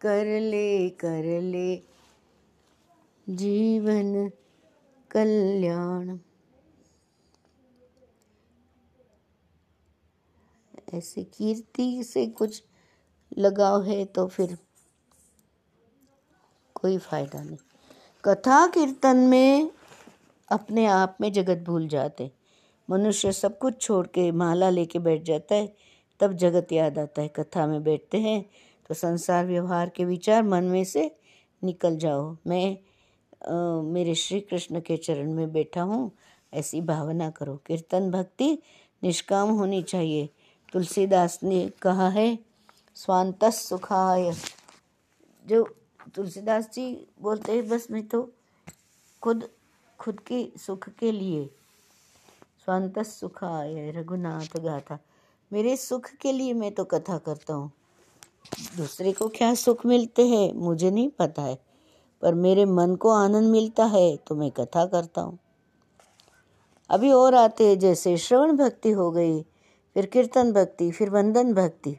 कर 0.00 0.40
ले 0.40 0.90
कर 0.90 1.42
ले। 1.42 1.82
जीवन 3.28 4.30
कल्याण। 5.10 6.18
ऐसे 10.94 11.24
कीर्ति 11.24 12.04
से 12.04 12.26
कुछ 12.26 12.62
लगाव 13.38 13.82
है 13.82 14.04
तो 14.04 14.26
फिर 14.26 14.58
कोई 16.74 16.98
फ़ायदा 16.98 17.42
नहीं। 17.42 17.58
कथा 18.24 18.66
कीर्तन 18.66 19.16
में 19.16 19.70
अपने 20.48 20.86
आप 20.86 21.18
में 21.20 21.32
जगत 21.32 21.58
भूल 21.58 21.88
जाते। 21.88 22.35
मनुष्य 22.90 23.32
सब 23.32 23.58
कुछ 23.58 23.80
छोड़ 23.80 24.06
के 24.06 24.32
माला 24.32 24.70
लेके 24.70 24.98
बैठ 24.98 25.22
जाता 25.22 25.54
है। 25.54 25.76
तब 26.20 26.32
जगत 26.32 26.72
याद 26.72 26.98
आता 26.98 27.22
है 27.22 27.28
कथा 27.28 27.66
में 27.66 27.84
बैठते 27.84 28.18
हैं। 28.18 28.50
तो 28.88 28.94
संसार 28.94 29.46
व्यवहार 29.46 29.88
के 29.88 30.04
विचार 30.04 30.42
मन 30.42 30.64
में 30.64 30.84
से 30.84 31.16
निकल 31.64 31.96
जाओ। 31.96 32.36
मैं 32.46 32.78
आ, 33.48 33.82
मेरे 33.82 34.14
श्री 34.14 34.40
कृष्ण 34.40 34.80
के 34.80 34.96
चरण 34.96 35.32
में 35.32 35.52
बैठा 35.52 35.82
हूँ। 35.82 36.10
ऐसी 36.54 36.80
भावना 36.80 37.30
करो। 37.30 37.56
कीर्तन 37.56 38.10
भक्ति 38.10 38.58
निष्काम 39.02 39.48
होनी 39.48 39.82
चाहिए। 39.82 40.28
तुलसीदास 40.72 41.40
ने 41.42 41.70
कहा 41.82 42.08
है 42.08 42.38
स्वांत 42.94 43.44
सुखाय। 43.44 44.32
जो 45.46 45.76
तुलसीदास 46.14 46.70
जी 46.74 47.06
बोलते 47.20 47.52
हैं 47.52 47.68
बस 47.68 47.88
मैं 47.90 48.06
तो 48.08 48.32
खुद 49.22 49.48
खुद 49.98 50.20
के 50.20 50.52
सुख 50.56 50.88
के 50.88 51.12
लिए 51.12 51.50
स्वांत 52.68 52.98
सुखाय 52.98 53.90
रघुनाथ 53.90 54.56
गाथा। 54.60 54.98
मेरे 55.52 55.76
सुख 55.76 56.06
के 56.20 56.32
लिए 56.32 56.54
मैं 56.54 56.70
तो 56.74 56.84
कथा 56.84 57.18
करता 57.18 57.54
हूँ। 57.54 57.70
दूसरे 58.76 59.12
को 59.12 59.28
क्या 59.28 59.52
सुख 59.54 59.84
मिलते 59.86 60.26
हैं, 60.28 60.52
मुझे 60.54 60.90
नहीं 60.90 61.08
पता 61.08 61.42
है। 61.42 61.58
पर 62.22 62.34
मेरे 62.34 62.64
मन 62.64 62.96
को 62.96 63.10
आनंद 63.10 63.50
मिलता 63.50 63.84
है 63.84 64.16
तो 64.16 64.34
मैं 64.34 64.50
कथा 64.50 64.84
करता 64.86 65.20
हूँ। 65.20 65.38
अभी 66.90 67.12
और 67.12 67.34
आते 67.34 67.68
हैं, 67.68 67.78
जैसे 67.78 68.16
श्रवण 68.16 68.56
भक्ति 68.56 68.90
हो 68.90 69.10
गई, 69.10 69.42
फिर 69.96 70.06
कीर्तन 70.06 70.52
भक्ति, 70.52 70.90
फिर 70.90 71.10
वंदन 71.10 71.54
भक्ति। 71.54 71.96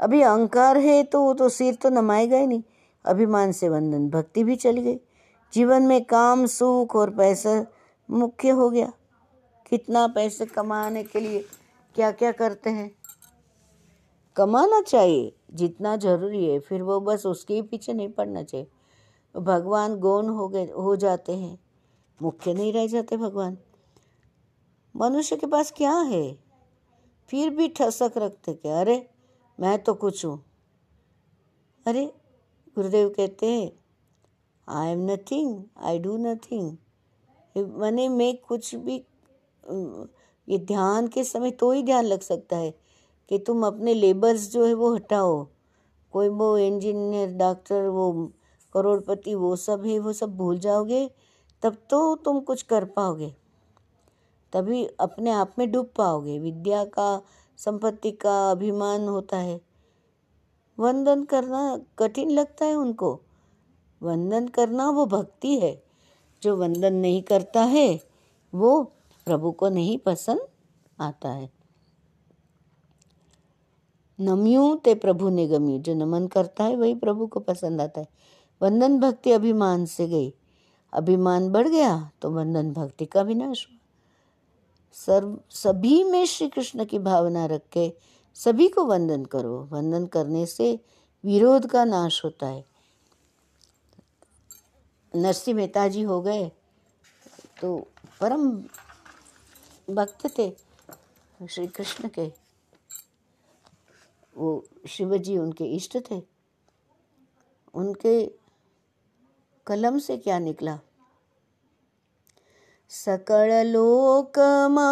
अभी 0.00 0.22
अहंकार 0.22 0.78
है 0.78 1.02
तो 1.02 1.22
वो 1.22 1.34
तो 1.34 1.48
सिर 1.48 1.74
तो 1.74 1.90
नमाएगा 1.90 2.36
ही 2.36 2.46
नहीं। 2.46 2.62
अभिमान 3.04 3.52
से 3.52 3.68
वंदन, 3.68 4.08
भक्ति 4.10 4.44
भी 4.44 4.56
चली 4.56 4.82
गई। 4.82 5.00
जीवन 5.52 5.82
में 5.82 6.04
काम, 6.04 6.46
सुख 6.46 6.96
और 6.96 7.10
पैसा 7.10 7.64
मुख्य 8.10 8.48
हो 8.48 8.70
गया। 8.70 8.92
कितना 9.70 10.06
पैसे 10.06 10.46
कमाने 10.46 11.04
के 11.04 11.20
लिए 11.20 11.44
क्या 11.94 12.10
क्या 12.12 12.32
करते 12.32 12.70
हैं? 12.70 12.90
कमाना 14.36 14.80
चाहिए, 14.80 15.32
जितना 15.54 15.96
ज़रूरी 15.96 16.44
है, 16.46 16.58
फिर 16.60 16.82
वो 16.82 17.00
बस 17.00 17.26
उसके 17.26 17.62
पीछे 17.62 17.92
नहीं 17.92 18.08
पड़ना 18.08 18.42
चाहिए। 18.42 18.66
भगवान 19.36 19.96
गौन 19.96 20.28
हो 20.28 20.48
गए, 20.48 20.64
हो 20.64 20.96
जाते 20.96 21.36
हैं। 21.36 21.58
मुख्य 22.22 22.54
नहीं 22.54 22.72
रह 22.72 22.86
जाते 22.86 23.16
भगवान। 23.16 23.58
मनुष्य 24.96 25.36
के 25.36 25.46
पास 25.46 25.72
क्या 25.76 25.96
है? 25.96 26.38
फिर 27.28 27.50
भी 27.50 27.68
ठसक 27.68 28.12
रखते 28.16 28.54
क्या? 28.54 28.80
अरे, 28.80 29.10
मैं 29.60 29.78
तो 29.82 29.94
कुछ 29.94 30.24
हूँ। 30.24 30.44
अरे, 31.86 32.14
गुरुदेव 32.76 33.08
कहते 33.08 33.46
हैं 33.46 33.72
I 34.68 34.88
am 34.88 35.10
nothing 35.10 35.64
I 35.78 35.98
do 35.98 36.16
nothing 36.16 36.76
मैंने, 37.56 38.08
मैं 38.08 38.36
कुछ 38.36 38.74
भी 38.74 39.04
ये 40.48 40.58
ध्यान 40.58 41.08
के 41.08 41.24
समय 41.24 41.50
तो 41.50 41.72
ही 41.72 41.82
ध्यान 41.82 42.04
लग 42.04 42.20
सकता 42.20 42.56
है 42.56 42.74
कि 43.28 43.38
तुम 43.38 43.66
अपने 43.66 43.94
लेबर्स 43.94 44.52
जो 44.52 44.66
है 44.66 44.74
वो 44.74 44.94
हटाओ। 44.94 45.46
कोई 46.12 46.28
वो 46.28 46.58
इंजीनियर 46.58 47.32
डॉक्टर 47.32 47.82
वो 47.82 48.32
करोड़पति, 48.74 49.34
वो 49.34 49.56
सब 49.56 49.84
है, 49.86 49.98
वो 49.98 50.12
सब 50.12 50.36
भूल 50.36 50.58
जाओगे, 50.58 51.10
तब 51.62 51.76
तो 51.90 52.16
तुम 52.16 52.40
कुछ 52.40 52.62
कर 52.62 52.84
पाओगे। 52.84 53.34
तभी 54.52 54.86
अपने 54.86 55.30
आप 55.30 55.54
में 55.58 55.72
डूब 55.72 55.90
पाओगे। 55.96 56.38
विद्या 56.38 56.84
का, 56.84 57.22
संपत्ति 57.56 58.10
का 58.10 58.50
अभिमान 58.50 59.08
होता 59.08 59.36
है। 59.36 59.60
वंदन 60.78 61.24
करना 61.24 61.80
कठिन 61.98 62.30
लगता 62.30 62.64
है 62.64 62.74
उनको। 62.74 63.20
वंदन 64.02 64.48
करना 64.48 64.90
वो 64.90 65.06
भक्ति 65.06 65.58
है। 65.58 65.82
जो 66.42 66.56
वंदन 66.56 66.94
नहीं 66.94 67.22
करता 67.22 67.62
है, 67.62 68.00
वो 68.54 68.92
प्रभु 69.28 69.52
को 69.52 69.68
नहीं 69.68 69.96
पसंद 69.98 70.48
आता 70.98 71.28
है। 71.30 71.50
नम्यू 74.18 74.74
ते 74.74 74.94
प्रभु 74.96 75.28
ने 75.28 75.46
जो 75.78 75.94
नमन 75.94 76.26
करता 76.26 76.64
है, 76.64 76.76
वही 76.76 76.94
प्रभु 76.94 77.26
को 77.26 77.40
पसंद 77.40 77.80
आता 77.80 78.00
है। 78.00 78.08
वंदन 78.60 78.98
भक्ति 79.00 79.32
अभिमान 79.32 79.84
से 79.86 80.06
गई। 80.08 80.32
अभिमान 80.92 81.48
बढ़ 81.50 81.68
गया 81.68 82.10
तो 82.22 82.30
वंदन 82.30 82.72
भक्ति 82.72 83.06
का 83.06 83.22
विनाश 83.22 83.66
हुआ। 83.70 83.76
सर्व, 84.96 85.38
सभी 85.50 86.02
में 86.04 86.24
श्री 86.26 86.48
कृष्ण 86.48 86.84
की 86.84 86.98
भावना 86.98 87.44
रख 87.46 87.62
के 87.72 87.92
सभी 88.36 88.68
को 88.68 88.84
वंदन 88.84 89.24
करो। 89.24 89.58
वंदन 89.64 90.06
करने 90.06 90.44
से 90.46 90.78
विरोध 91.24 91.66
का 91.66 91.84
नाश 91.84 92.24
होता 92.24 92.46
है। 92.46 92.64
नरसिंह 95.14 95.56
मेहता 95.56 95.86
जी 95.88 96.02
हो 96.02 96.20
गए 96.22 96.50
तो 97.60 97.76
परम 98.20 98.50
भक्त 99.90 100.38
थे 100.38 100.56
श्री 101.48 101.66
कृष्ण 101.66 102.08
के। 102.08 102.32
वो 104.36 104.64
शिव 104.88 105.16
जी 105.16 105.38
उनके 105.38 105.64
इष्ट 105.64 105.98
थे। 106.10 106.22
उनके 107.74 108.32
कलम 109.66 109.98
से 109.98 110.16
क्या 110.16 110.38
निकला? 110.38 110.78
सकल 112.88 113.66
लोकमा 113.66 114.90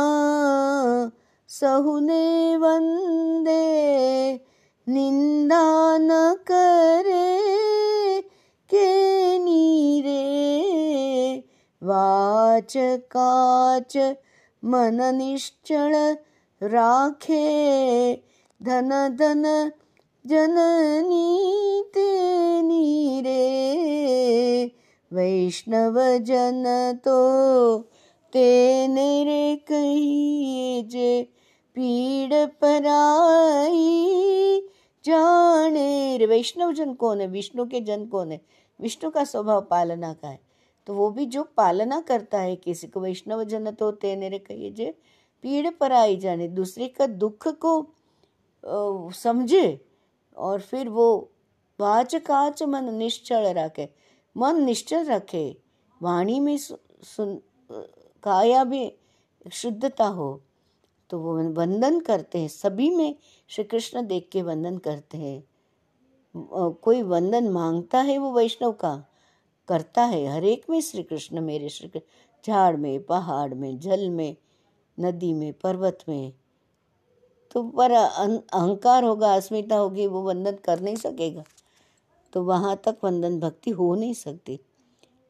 सहुने 1.48 2.56
वंदे, 2.56 4.34
निंदा 4.88 5.98
न 5.98 6.34
करे 6.34 7.40
के 8.68 9.38
नीरे, 9.38 10.24
वाच 11.82 12.72
काच 12.76 13.96
मन 14.66 15.14
निश्चल 15.14 16.16
राखे। 16.62 18.14
धन 18.62 19.16
धन 19.20 19.72
जननी 20.26 21.82
तेनी 21.94 23.20
रे 23.20 23.46
वैष्णव 25.12 26.18
जन 26.18 26.64
तो 27.04 27.78
तेने 28.32 29.24
रे 29.24 29.56
कही 29.56 30.82
जे 30.82 31.22
पीड़ 31.74 32.46
पराई 32.46 33.76
जाने 35.04 36.16
रे। 36.16 36.26
वैष्णव 36.26 36.72
जन 36.72 36.94
कौन 36.94 37.20
है? 37.20 37.26
विष्णु 37.26 37.64
के 37.64 37.80
जन 37.80 38.06
कौन 38.06 38.32
है? 38.32 38.40
विष्णु 38.80 39.10
का 39.10 39.24
स्वभाव 39.24 39.60
पालना 39.60 40.12
का 40.12 40.28
है। 40.28 40.45
तो 40.86 40.94
वो 40.94 41.10
भी 41.10 41.26
जो 41.26 41.42
पालना 41.56 42.00
करता 42.00 42.38
है, 42.38 42.56
किसी 42.56 42.86
को 42.86 43.00
वैष्णव 43.00 43.42
जन 43.44 43.70
तो 43.72 43.90
तेने 43.92 44.28
रे 44.28 44.38
कही 44.40 44.70
जे, 44.70 44.90
पीड़ 45.44 45.70
पर 45.80 45.92
आई 45.92 46.16
जाने, 46.16 46.48
दूसरे 46.48 46.88
का 46.88 47.06
दुख 47.06 47.48
को 47.64 49.10
समझे 49.14 49.80
और 50.36 50.60
फिर 50.60 50.88
वो 50.88 51.08
वाच 51.78 52.14
काच 52.16 52.62
मन 52.64 52.94
निश्चल 52.94 53.46
रखे, 53.54 53.88
मन 54.36 54.62
निश्चल 54.64 55.04
रखे, 55.06 55.56
वाणी 56.00 56.38
में 56.40 56.56
सुन 56.56 57.38
काया 58.24 58.64
भी 58.64 58.92
शुद्धता 59.52 60.06
हो 60.06 60.40
तो 61.10 61.18
वो 61.18 61.34
वंदन 61.52 61.98
करते 62.00 62.38
हैं, 62.38 62.48
सभी 62.48 62.88
में 62.90 63.14
श्री 63.50 63.64
कृष्ण 63.64 64.06
देख 64.06 64.28
के 64.32 64.42
वंदन 64.42 64.78
करते 64.78 65.18
हैं। 65.18 65.42
कोई 66.82 67.02
वंदन 67.02 67.48
माँगता 67.48 68.00
है 68.00 68.16
वो 68.18 68.32
वैष्णव 68.32 68.72
का? 68.74 68.94
करता 69.68 70.04
है। 70.04 70.26
हर 70.26 70.44
एक 70.44 70.66
में 70.70 70.80
श्री 70.80 71.02
कृष्ण 71.02 71.40
मेरे 71.40 71.68
श्री 71.68 72.00
झाड़ 72.46 72.76
में, 72.76 73.02
पहाड़ 73.02 73.54
में, 73.54 73.78
जल 73.78 74.10
में, 74.10 74.36
नदी 75.00 75.34
में, 75.34 75.52
पर्वत 75.52 75.98
में। 76.08 76.32
तो 77.52 77.62
पर 77.62 77.90
अहंकार 77.90 79.04
होगा, 79.04 79.34
अस्मिता 79.34 79.76
होगी, 79.76 80.06
वो 80.06 80.22
वंदन 80.22 80.52
कर 80.52 80.80
नहीं 80.80 80.96
सकेगा। 80.96 81.44
तो 82.32 82.42
वहाँ 82.42 82.76
तक 82.76 82.98
वंदन 83.04 83.40
भक्ति 83.40 83.70
हो 83.70 83.94
नहीं 83.94 84.14
सकती। 84.14 84.60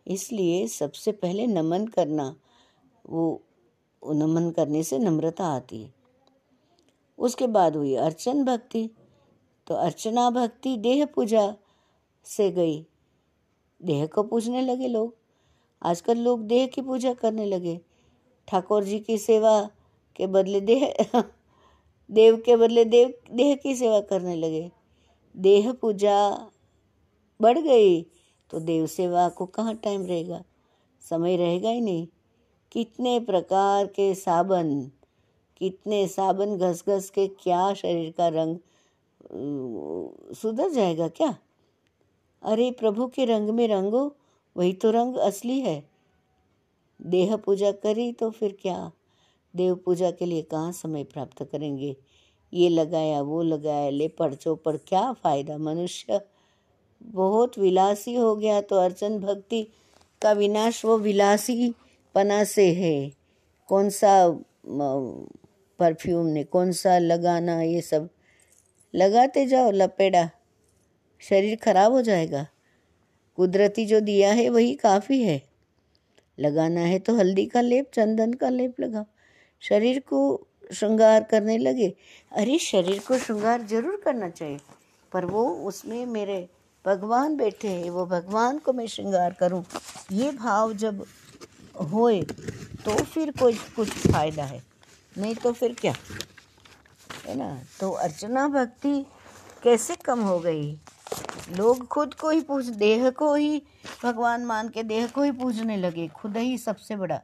इसलिए 0.07 0.67
सबसे 0.67 1.13
पहले 1.13 1.47
नमन 1.47 1.87
करना 1.87 2.37
वो 3.09 3.43
नमन 4.07 4.51
करने 4.51 4.83
से 4.83 4.99
नम्रता 4.99 5.45
आती 5.45 5.83
है। 5.83 5.95
उसके 7.19 7.47
बाद 7.47 7.77
हुई 7.77 7.95
अर्चन 7.95 8.45
भक्ति। 8.45 8.91
तो 9.67 9.75
अर्चना 9.75 10.31
भक्ति, 10.31 10.77
देह 10.77 11.07
पूजा 11.07 11.55
से 12.25 12.51
गई। 12.51 12.87
देह 13.87 14.07
को 14.07 14.23
पूजने 14.23 14.63
लगे 14.63 14.89
लोग। 14.89 15.15
आजकल 15.83 16.19
लोग 16.19 16.43
देह 16.43 16.67
की 16.67 16.83
पूजा 16.83 17.13
करने 17.15 17.45
लगे। 17.47 17.79
ठाकुर 18.49 18.85
जी 18.85 18.99
की 18.99 19.19
सेवा 19.19 19.61
के 20.17 20.27
बदले 20.27 20.61
देह, 20.61 20.95
देव 22.11 22.37
के 22.47 22.57
बदले 22.57 22.85
देव, 22.85 23.15
देह 23.33 23.55
की 23.57 23.75
सेवा 23.75 24.01
करने 24.01 24.37
लगे। 24.37 24.71
देह 25.37 25.73
पूजा 25.73 26.17
बढ़ 27.41 27.59
गई 27.59 28.03
तो 28.51 28.61
देव 28.61 28.87
सेवा 28.87 29.29
को 29.29 29.47
कहाँ 29.47 29.75
टाइम 29.75 30.07
रहेगा? 30.07 30.43
समय 31.03 31.37
रहेगा 31.37 31.71
ही 31.71 31.81
नहीं। 31.81 32.07
कितने 32.73 33.19
प्रकार 33.21 33.87
के 33.87 34.15
साबन, 34.15 34.91
कितने 35.57 36.07
साबन 36.09 36.57
घस 36.59 36.85
घस 36.89 37.11
के 37.11 37.27
क्या 37.29 37.73
शरीर 37.75 38.11
का 38.11 38.29
रंग 38.29 38.59
सुधर 40.35 40.71
जाएगा 40.71 41.09
क्या? 41.09 41.37
अरे 42.47 42.71
प्रभु 42.71 43.07
के 43.07 43.25
रंग 43.25 43.51
में 43.51 43.67
रंगो 43.69 44.17
वही 44.57 44.73
तो 44.73 44.91
रंग 44.91 45.17
असली 45.17 45.59
है। 45.61 45.83
देह 47.01 47.37
पूजा 47.37 47.73
करी 47.73 48.13
तो 48.13 48.31
फिर 48.31 48.57
क्या? 48.63 48.93
देव 49.55 49.75
पूजा 49.75 50.11
के 50.11 50.27
लिए 50.27 50.43
कहाँ 50.43 50.73
समय 50.73 51.05
प्राप्त 51.05 51.43
करेंगे? 51.43 51.97
ये 52.53 52.69
लगाया, 52.69 53.21
वो 53.23 53.43
लगाया, 53.43 53.91
ले 53.91 54.09
पढ़ 54.09 54.35
चौपड़ 54.35 54.77
क्या 54.77 55.13
फ़ायदा 55.13 55.59
मनुष्य? 55.59 56.21
बहुत 57.03 57.59
विलासी 57.59 58.15
हो 58.15 58.35
गया 58.37 58.61
तो 58.61 58.77
अर्चन 58.77 59.19
भक्ति 59.19 59.67
का 60.23 60.33
विनाश 60.33 60.85
वो 60.85 60.99
विलासी 60.99 61.75
पना 62.15 62.43
से 62.45 62.73
है। 62.75 63.13
कौन 63.69 63.91
सा 63.91 64.31
परफ्यूम 65.79 66.27
ने, 66.27 66.45
कौन 66.45 66.73
सा 66.73 66.99
लगाना, 66.99 67.61
ये 67.63 67.81
सब? 67.81 68.09
लगाते 68.95 69.47
जाओ 69.47 69.71
लपेड़ा। 69.71 70.29
शरीर 71.23 71.57
खराब 71.57 71.93
हो 71.93 72.03
जाएगा। 72.03 72.47
कुदरती 73.39 73.87
जो 73.87 74.01
दिया 74.01 74.33
है 74.33 74.49
वही 74.49 74.75
काफ़ी 74.75 75.23
है। 75.23 75.41
लगाना 76.39 76.81
है 76.81 76.99
तो 76.99 77.17
हल्दी 77.17 77.45
का 77.47 77.61
लेप, 77.61 77.91
चंदन 77.95 78.33
का 78.33 78.49
लेप 78.49 78.81
लगाओ। 78.81 79.05
शरीर 79.63 79.99
को 80.01 80.47
श्रृंगार 80.75 81.23
करने 81.23 81.57
लगे। 81.59 81.89
अरे, 82.33 82.59
शरीर 82.59 82.99
को 82.99 83.19
श्रृंगार 83.19 83.63
ज़रूर 83.63 84.01
करना 84.05 84.29
चाहिए, 84.29 84.59
पर 85.13 85.25
वो 85.25 85.49
उसमें 85.67 86.05
मेरे 86.07 86.49
भगवान 86.85 87.37
बैठे 87.37 87.69
हैं, 87.69 87.91
वो 87.91 88.07
भगवान 88.07 88.59
को 88.59 88.73
मैं 88.73 88.87
श्रृंगार 88.87 89.33
करूँ। 89.33 89.65
ये 90.13 90.31
भाव 90.33 90.73
जब 90.75 91.05
होए 91.93 92.23
तो 92.85 92.97
फिर 93.05 93.31
कोई 93.31 93.55
कुछ 93.77 93.89
फ़ायदा 93.89 94.45
है। 94.45 94.63
नहीं 95.17 95.35
तो 95.35 95.53
फिर 95.53 95.75
क्या? 95.75 95.95
है 97.27 97.35
ना? 97.35 97.63
तो 97.81 97.91
अर्चना 97.91 98.47
भक्ति 98.49 99.05
कैसे 99.63 99.95
कम 99.97 100.21
हो 100.21 100.39
गई? 100.41 100.79
लोग 101.49 101.87
खुद 101.87 102.15
को 102.15 102.31
ही 102.31 102.41
पूज, 102.41 102.69
देह 102.69 103.09
को 103.11 103.35
ही, 103.35 103.63
भगवान 104.05 104.45
मान 104.45 104.69
के 104.69 104.83
देह 104.83 105.07
को 105.07 105.23
ही 105.23 105.31
पूजने 105.33 105.77
लगे, 105.77 106.07
खुद 106.09 106.37
ही 106.37 106.57
सबसे 106.59 106.97
बड़ा। 106.97 107.21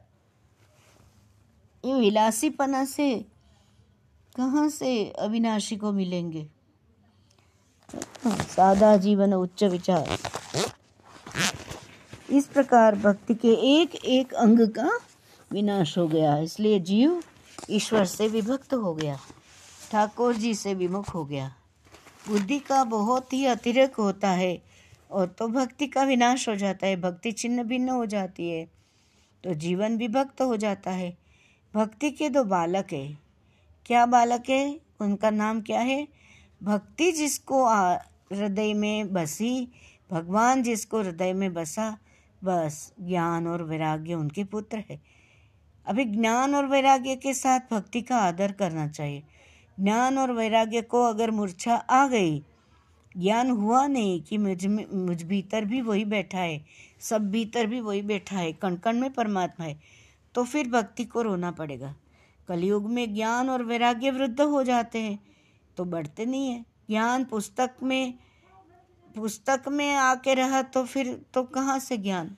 ये 1.83 1.93
विलासीपना 1.93 2.83
से 2.85 3.13
कहाँ 4.35 4.67
से 4.69 5.09
अविनाशी 5.09 5.75
को 5.77 5.91
मिलेंगे? 5.91 6.47
सादा 8.25 8.95
जीवन, 8.97 9.33
उच्च 9.33 9.63
विचार। 9.63 10.17
इस 12.29 12.45
प्रकार 12.45 12.95
भक्ति 12.95 13.33
के 13.35 13.53
एक 13.73 13.95
एक 13.95 14.33
अंग 14.33 14.67
का 14.69 14.89
विनाश 15.51 15.97
हो 15.97 16.07
गया, 16.07 16.37
इसलिए 16.37 16.79
जीव 16.79 17.21
ईश्वर 17.69 18.05
से 18.05 18.27
विभक्त 18.27 18.73
हो 18.73 18.93
गया, 18.93 19.17
ठाकुर 19.91 20.35
जी 20.35 20.53
से 20.55 20.73
विमुख 20.73 21.13
हो 21.15 21.23
गया। 21.25 21.53
बुद्धि 22.27 22.59
का 22.59 22.83
बहुत 22.83 23.33
ही 23.33 23.45
अतिरिक्त 23.45 23.97
होता 23.97 24.29
है 24.29 24.61
और 25.11 25.27
तो 25.29 25.47
भक्ति 25.47 25.87
का 25.87 26.03
विनाश 26.03 26.47
हो 26.49 26.55
जाता 26.55 26.87
है, 26.87 26.95
भक्ति 26.95 27.31
छिन्न 27.31 27.63
भिन्न 27.63 27.89
हो 27.89 28.05
जाती 28.05 28.49
है 28.49 28.65
तो 29.43 29.53
जीवन 29.53 29.97
विभक्त 29.97 30.41
हो 30.41 30.57
जाता 30.57 30.91
है। 30.91 31.17
भक्ति 31.73 32.09
के 32.11 32.29
दो 32.29 32.43
बालक 32.43 32.93
है। 32.93 33.17
क्या 33.85 34.05
बालक 34.05 34.49
है? 34.49 34.79
उनका 35.01 35.29
नाम 35.29 35.61
क्या 35.61 35.79
है? 35.79 36.07
भक्ति 36.63 37.11
जिसको 37.11 37.65
हृदय 37.67 38.73
में 38.73 39.13
बसी, 39.13 39.67
भगवान 40.11 40.63
जिसको 40.63 41.01
हृदय 41.01 41.33
में 41.33 41.53
बसा, 41.53 41.97
बस 42.43 42.93
ज्ञान 43.01 43.47
और 43.47 43.63
वैराग्य 43.63 44.13
उनके 44.13 44.43
पुत्र 44.43 44.83
है। 44.89 45.01
अभी 45.85 46.05
ज्ञान 46.05 46.55
और 46.55 46.65
वैराग्य 46.65 47.15
के 47.15 47.33
साथ 47.33 47.59
भक्ति 47.71 48.01
का 48.01 48.17
आदर 48.17 48.51
करना 48.51 48.87
चाहिए। 48.87 49.23
ज्ञान 49.77 50.17
और 50.17 50.31
वैराग्य 50.31 50.81
को 50.81 51.03
अगर 51.03 51.31
मूर्छा 51.31 51.75
आ 51.75 52.07
गई, 52.07 52.39
ज्ञान 53.17 53.49
हुआ 53.49 53.85
नहीं 53.87 54.21
कि 54.21 54.37
मुझमें, 54.37 54.85
मुझ 54.95 55.23
भीतर 55.23 55.65
भी 55.65 55.81
वही 55.81 56.05
बैठा 56.05 56.39
है, 56.39 56.65
सब 56.99 57.29
भीतर 57.31 57.67
भी 57.67 57.79
वही 57.79 58.01
बैठा 58.01 58.37
है 58.37 58.53
कण 58.53 58.75
कण 58.75 58.99
में 58.99 59.13
परमात्मा 59.13 59.65
है 59.65 59.79
तो 60.35 60.43
फिर 60.43 60.69
भक्ति 60.69 61.05
को 61.05 61.21
रोना 61.21 61.51
पड़ेगा। 61.51 61.95
कलयुग 62.47 62.89
में 62.89 63.13
ज्ञान 63.15 63.49
और 63.49 63.63
वैराग्य 63.63 64.11
वृद्ध 64.11 64.41
हो 64.41 64.63
जाते 64.63 65.01
हैं 65.01 65.19
तो 65.77 65.85
बढ़ते 65.85 66.25
नहीं 66.25 66.49
है। 66.49 66.65
ज्ञान 66.89 67.25
पुस्तक 67.25 67.75
में 67.83 68.13
पुस्तक 69.15 69.67
में 69.67 69.93
आके 69.93 70.33
रहा 70.33 70.61
तो 70.61 70.83
फिर 70.85 71.13
तो 71.33 71.43
कहाँ 71.43 71.79
से 71.79 71.97
ज्ञान? 71.97 72.35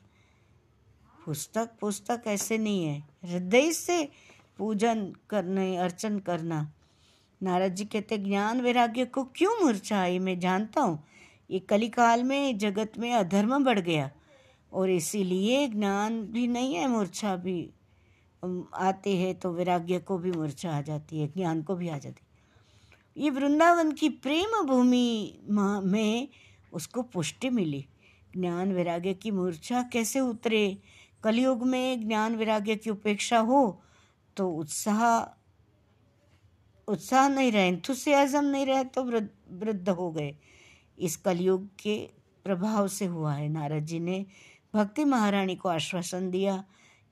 पुस्तक 1.25 1.69
पुस्तक 1.81 2.23
ऐसे 2.27 2.57
नहीं 2.57 2.85
है। 2.85 2.99
हृदय 3.25 3.71
से 3.71 4.03
पूजन 4.57 5.11
करने, 5.29 5.75
अर्चन 5.77 6.19
करना 6.19 6.71
नारद 7.41 7.73
जी 7.75 7.85
कहते, 7.85 8.17
ज्ञान 8.17 8.61
वैराग्य 8.61 9.05
को 9.05 9.23
क्यों 9.35 9.63
मूर्छा? 9.63 10.01
आई 10.01 10.19
मैं 10.19 10.39
जानता 10.39 10.81
हूँ। 10.81 11.03
ये 11.49 11.59
कलिकाल 11.59 12.23
में, 12.23 12.57
जगत 12.57 12.97
में 12.99 13.11
अधर्म 13.13 13.63
बढ़ 13.63 13.79
गया 13.79 14.09
और 14.71 14.89
इसीलिए 14.89 15.67
ज्ञान 15.67 16.21
भी 16.23 16.47
नहीं 16.47 16.75
है, 16.75 16.87
मूर्छा 16.87 17.35
भी 17.35 17.69
आते 18.75 19.15
हैं 19.17 19.33
तो 19.39 19.51
वैराग्य 19.51 19.99
को 19.99 20.17
भी 20.17 20.31
मूर्छा 20.31 20.71
आ 20.71 20.81
जाती 20.81 21.19
है, 21.19 21.27
ज्ञान 21.27 21.61
को 21.61 21.75
भी 21.75 21.89
आ 21.89 21.97
जाती 21.97 22.21
है। 22.21 23.23
ये 23.23 23.29
वृंदावन 23.29 23.91
की 23.91 24.09
प्रेम 24.09 24.61
भूमि 24.65 25.39
में 25.49 26.27
उसको 26.73 27.01
पुष्टि 27.03 27.49
मिली। 27.49 27.85
ज्ञान 28.37 28.71
वैराग्य 28.73 29.13
की 29.13 29.31
मूर्छा 29.31 29.81
कैसे 29.83 30.19
उतरे? 30.19 30.77
कलयुग 31.23 31.63
में 31.63 32.07
ज्ञान 32.07 32.35
वैराग्य 32.35 32.75
की 32.75 32.89
उपेक्षा 32.89 33.39
हो 33.39 33.81
तो 34.37 34.49
उत्साह 34.51 35.19
उत्साह 36.87 37.27
नहीं 37.29 37.51
रहे 37.51 37.67
एंथुसियाजम 37.67 38.45
नहीं 38.45 38.65
रहे 38.65 38.83
तो 38.85 39.03
वृद्ध 39.03 39.89
हो 39.89 40.09
गए। 40.11 40.35
इस 40.97 41.15
कलयुग 41.17 41.67
के 41.79 41.97
प्रभाव 42.45 42.87
से 42.87 43.05
हुआ 43.05 43.33
है। 43.33 43.47
नारद 43.49 43.85
जी 43.85 43.99
ने 43.99 44.25
भक्ति 44.73 45.05
महारानी 45.05 45.55
को 45.55 45.69
आश्वासन 45.69 46.29
दिया 46.31 46.63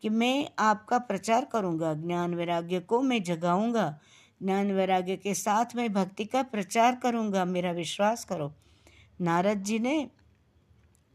कि 0.04 0.10
मैं 0.10 0.50
आपका 0.60 0.98
प्रचार 1.00 1.46
करूँगा, 1.46 1.94
ज्ञान 1.94 2.34
वैराग्य 2.36 2.80
को 2.80 3.02
मैं 3.02 3.22
जगाऊँगा, 3.24 4.00
ज्ञान 4.44 4.72
वैराग्य 4.72 5.16
के 5.18 5.34
साथ 5.34 5.76
मैं 5.76 5.92
भक्ति 5.94 6.26
का 6.26 6.42
प्रचार 6.44 6.96
करूँगा, 6.96 7.46
मेरा 7.46 7.72
विश्वास 7.72 8.26
करो। 8.26 8.54
नारद 9.22 9.64
जी 9.64 9.80
ने 9.80 10.10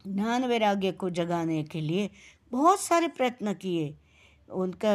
ज्ञान 0.05 0.45
वैराग्य 0.45 0.91
को 0.91 1.09
जगाने 1.09 1.63
के 1.63 1.81
लिए 1.81 2.09
बहुत 2.51 2.79
सारे 2.79 3.07
प्रयत्न 3.07 3.53
किए। 3.53 3.95
उनका 4.49 4.93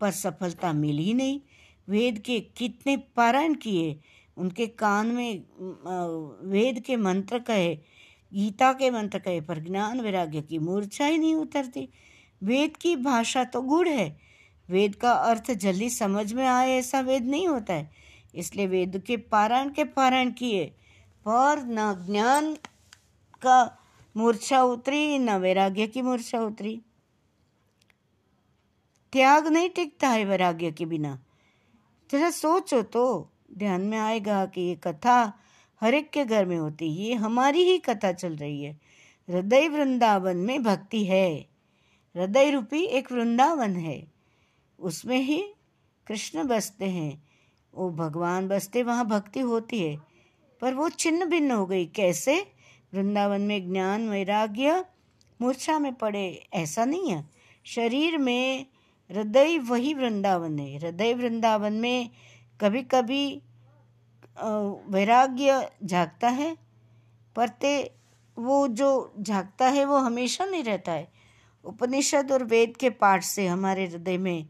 पर 0.00 0.10
सफलता 0.10 0.72
मिली 0.72 1.12
नहीं। 1.14 1.40
वेद 1.88 2.18
के 2.18 2.40
कितने 2.40 2.96
पारायण 2.96 3.54
किए। 3.54 4.00
उनके 4.36 4.66
कान 4.66 5.06
में 5.06 5.44
वेद 6.50 6.80
के 6.80 6.96
मंत्र 6.96 7.38
कहे, 7.38 7.74
गीता 8.34 8.72
के 8.72 8.90
मंत्र 8.90 9.18
कहे, 9.18 9.40
पर 9.40 9.58
ज्ञान 9.58 10.00
वैराग्य 10.00 10.42
की 10.42 10.58
मूर्छा 10.58 11.06
ही 11.06 11.18
नहीं 11.18 11.34
उतरती। 11.34 11.88
वेद 12.42 12.76
की 12.76 12.96
भाषा 12.96 13.44
तो 13.44 13.62
गुड़ 13.62 13.88
है। 13.88 14.18
वेद 14.70 14.94
का 14.94 15.12
अर्थ 15.12 15.50
जल्दी 15.50 15.90
समझ 15.90 16.32
में 16.32 16.46
आए 16.46 16.70
ऐसा 16.70 17.00
वेद 17.00 17.24
नहीं 17.24 17.48
होता 17.48 17.74
है। 17.74 17.90
इसलिए 18.34 18.66
वेद 18.66 19.02
के 19.06 19.16
पारायण 19.16 19.70
के 19.70 19.84
पारायण 19.84 20.30
किए। 20.30 20.64
पर 21.28 21.62
न 21.62 22.06
ज्ञान 22.06 22.54
का 23.42 23.78
मूर्छा 24.16 24.62
उतरी, 24.62 25.18
न 25.18 25.30
वैराग्य 25.30 25.86
की 25.86 26.02
मूर्छा 26.02 26.40
उतरी। 26.40 26.82
त्याग 29.12 29.46
नहीं 29.46 29.68
टिकता 29.68 30.08
है 30.08 30.24
वैराग्य 30.24 30.70
के 30.72 30.86
बिना। 30.86 31.18
जरा 32.14 32.30
सोचो 32.30 32.82
तो। 32.82 33.30
ध्यान 33.58 33.80
में 33.80 33.98
आएगा 33.98 34.46
कि 34.46 34.60
ये 34.60 34.74
कथा 34.74 35.32
हर 35.80 35.94
एक 35.94 36.10
के 36.10 36.24
घर 36.24 36.46
में 36.46 36.56
होती 36.56 36.94
है। 36.94 37.08
ये 37.08 37.14
हमारी 37.14 37.62
ही 37.62 37.78
कथा 37.78 38.12
चल 38.12 38.36
रही 38.36 38.62
है। 38.62 38.72
हृदय 39.30 39.68
वृंदावन 39.68 40.36
में 40.36 40.62
भक्ति 40.62 41.04
है। 41.04 41.46
हृदय 42.16 42.50
रूपी 42.50 42.84
एक 42.84 43.12
वृंदावन 43.12 43.76
है। 43.76 44.12
उसमें 44.78 45.18
ही 45.18 45.44
कृष्ण 46.06 46.44
बसते 46.44 46.84
हैं। 46.84 47.28
वो 47.74 47.90
भगवान 47.90 48.48
बसते, 48.48 48.82
वहाँ 48.82 49.06
भक्ति 49.06 49.40
होती 49.40 49.78
है। 49.78 49.98
पर 50.60 50.74
वो 50.74 50.88
छिन्न 50.88 51.24
भिन्न 51.24 51.50
हो 51.50 51.66
गई। 51.66 51.86
कैसे? 51.86 52.40
वृंदावन 52.94 53.40
में 53.40 53.72
ज्ञान, 53.72 54.08
वैराग्य, 54.08 54.84
मूर्छा 55.40 55.78
में 55.78 55.94
पड़े। 55.94 56.48
ऐसा 56.54 56.84
नहीं 56.84 57.10
है। 57.10 57.30
शरीर 57.64 58.18
में 58.18 58.66
हृदय 59.10 59.58
वही 59.58 59.94
वृंदावन 59.94 60.58
है। 60.58 60.76
हृदय 60.76 61.14
वृंदावन 61.14 61.72
में 61.72 62.10
कभी 62.60 62.82
कभी 62.84 63.24
वैराग्य 64.88 65.68
झाकता 65.84 66.28
है, 66.28 66.56
पर 67.36 67.48
ते, 67.48 67.90
वो 68.36 68.66
जो 68.68 69.14
झाकता 69.20 69.66
है, 69.68 69.84
वो 69.84 69.96
हमेशा 69.96 70.44
नहीं 70.44 70.64
रहता 70.64 70.92
है। 70.92 71.08
उपनिषद 71.64 72.32
और 72.32 72.44
वेद 72.44 72.76
के 72.76 72.90
पाठ 72.90 73.22
से 73.24 73.46
हमारे 73.46 73.86
हृदय 73.86 74.18
में 74.18 74.46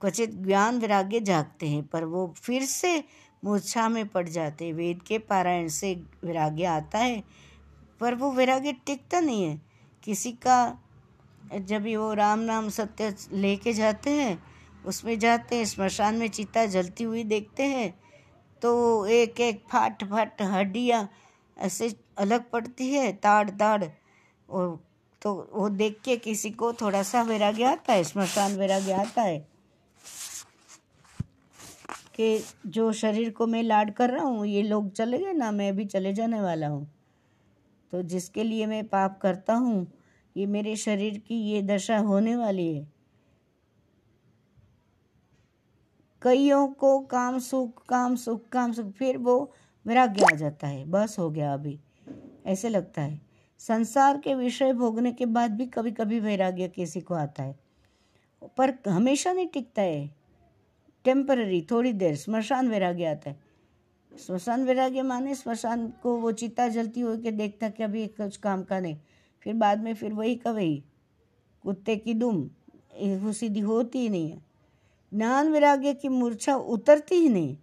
क्वचित 0.00 0.30
ज्ञान 0.36 0.78
वैराग्य 0.78 1.20
जागते 1.20 1.68
हैं, 1.68 1.82
पर 1.82 2.04
वो 2.04 2.26
फिर 2.36 2.64
से 2.64 3.02
मूर्छा 3.42 3.88
में 3.88 4.06
पड़ 4.08 4.28
जाते 4.28 4.64
हैं। 4.64 4.72
वेद 4.72 5.02
के 5.02 5.18
पारायण 5.20 5.68
से 5.68 5.94
वैराग्य 6.24 6.64
आता 6.64 6.98
है, 6.98 7.22
पर 8.00 8.14
वो 8.14 8.30
वैराग्य 8.32 8.72
टिकता 8.86 9.20
नहीं 9.20 9.44
है। 9.44 9.60
किसी 10.02 10.32
का 10.32 10.58
जब 11.50 11.86
वो 11.86 12.12
राम 12.14 12.38
नाम 12.40 12.68
सत्य 12.68 13.14
लेके 13.32 13.72
जाते 13.72 14.10
हैं, 14.10 14.42
उसमें 14.86 15.18
जाते 15.18 15.56
हैं, 15.56 15.64
स्मशान 15.64 16.14
में 16.14 16.28
चिता 16.28 16.64
जलती 16.66 17.04
हुई 17.04 17.24
देखते 17.24 17.62
हैं 17.64 17.90
तो 18.62 18.70
एक 19.06 19.40
एक 19.40 19.62
फाट 19.70 20.04
फाट 20.04 20.42
हड्डियाँ 20.42 21.08
ऐसे 21.56 21.94
अलग 22.18 22.50
पड़ती 22.50 22.88
है 22.88 23.12
ताड़ 23.12 23.48
ताड़ 23.50 23.84
और 24.48 24.78
तो 25.22 25.32
वो 25.52 25.68
देख 25.68 26.00
के 26.04 26.16
किसी 26.16 26.50
को 26.50 26.72
थोड़ा 26.72 27.02
सा 27.02 27.22
वैराग्य 27.22 27.64
आता 27.64 27.92
है, 27.92 28.04
स्मशान 28.04 28.56
वैराग्य 28.56 28.92
आता 28.92 29.22
है 29.22 29.38
कि 32.14 32.44
जो 32.66 32.90
शरीर 32.92 33.30
को 33.30 33.46
मैं 33.46 33.62
लाड 33.62 33.92
कर 33.94 34.10
रहा 34.10 34.24
हूँ, 34.24 34.46
ये 34.46 34.62
लोग 34.62 34.92
चले 34.92 35.18
गए 35.18 35.32
ना, 35.32 35.50
मैं 35.50 35.74
भी 35.76 35.84
चले 35.84 36.12
जाने 36.12 36.40
वाला 36.40 36.68
हूँ। 36.68 36.86
तो 37.92 38.02
जिसके 38.02 38.44
लिए 38.44 38.66
मैं 38.66 38.86
पाप 38.88 39.18
करता 39.22 39.54
हूँ 39.54 39.86
ये 40.38 40.46
मेरे 40.46 40.76
शरीर 40.76 41.18
की 41.18 41.34
ये 41.34 41.62
दशा 41.62 41.98
होने 41.98 42.36
वाली 42.36 42.74
है। 42.74 42.92
कईयों 46.22 46.68
को 46.68 47.00
काम 47.00 47.38
सुख 47.38 47.86
काम 47.86 48.16
सुख 48.16 48.48
काम 48.48 48.72
सुख, 48.72 48.92
फिर 48.92 49.18
वो 49.18 49.52
वैराग्य 49.86 50.24
आ 50.32 50.36
जाता 50.36 50.68
है। 50.68 50.84
बस 50.84 51.16
हो 51.18 51.30
गया 51.30 51.54
अभी। 51.54 51.80
ऐसे 52.46 52.68
लगता 52.68 53.02
है। 53.02 53.20
संसार 53.58 54.18
के 54.18 54.34
विषय 54.34 54.72
भोगने 54.72 55.12
के 55.12 55.26
बाद 55.26 55.50
भी 55.50 55.66
कभी 55.66 55.90
कभी 55.90 56.20
वैराग्य 56.20 56.68
किसी 56.68 57.00
को 57.00 57.14
आता 57.14 57.42
है। 57.42 57.58
पर 58.56 58.78
हमेशा 58.88 59.32
नहीं 59.32 59.46
टिकता 59.46 59.82
है। 59.82 60.16
टेम्पररी 61.04 61.66
थोड़ी 61.70 61.92
देर, 61.92 62.16
स्मशान 62.16 62.68
वैराग्य 62.68 63.04
आता 63.04 63.30
है। 63.30 63.40
स्मशान 64.26 64.64
वैराग्य 64.64 65.02
माने 65.02 65.34
स्मशान 65.34 65.88
को 66.02 66.16
वो 66.16 66.32
चिता 66.32 66.68
जलती 66.68 67.00
हो 67.00 67.18
के 67.18 67.30
देखता 67.30 67.68
कि 67.68 67.82
अभी 67.82 68.06
कुछ 68.06 68.36
काम 68.36 68.62
का 68.62 68.80
नहीं। 68.80 68.98
फिर 69.42 69.54
बाद 69.54 69.82
में 69.82 69.94
फिर 69.94 70.12
वही 70.12 70.34
का 70.36 70.50
वही 70.52 70.82
कुत्ते 71.64 71.96
की 71.96 72.14
दुम 72.14 72.42
वो 73.18 73.32
सीधी 73.32 73.60
होती 73.60 73.98
ही 73.98 74.08
नहीं 74.08 74.30
है। 74.30 74.42
ज्ञान 75.12 75.50
विराग्य 75.52 75.94
की 75.94 76.08
मूर्छा 76.08 76.54
उतरती 76.56 77.14
ही 77.14 77.28
नहीं। 77.28 77.56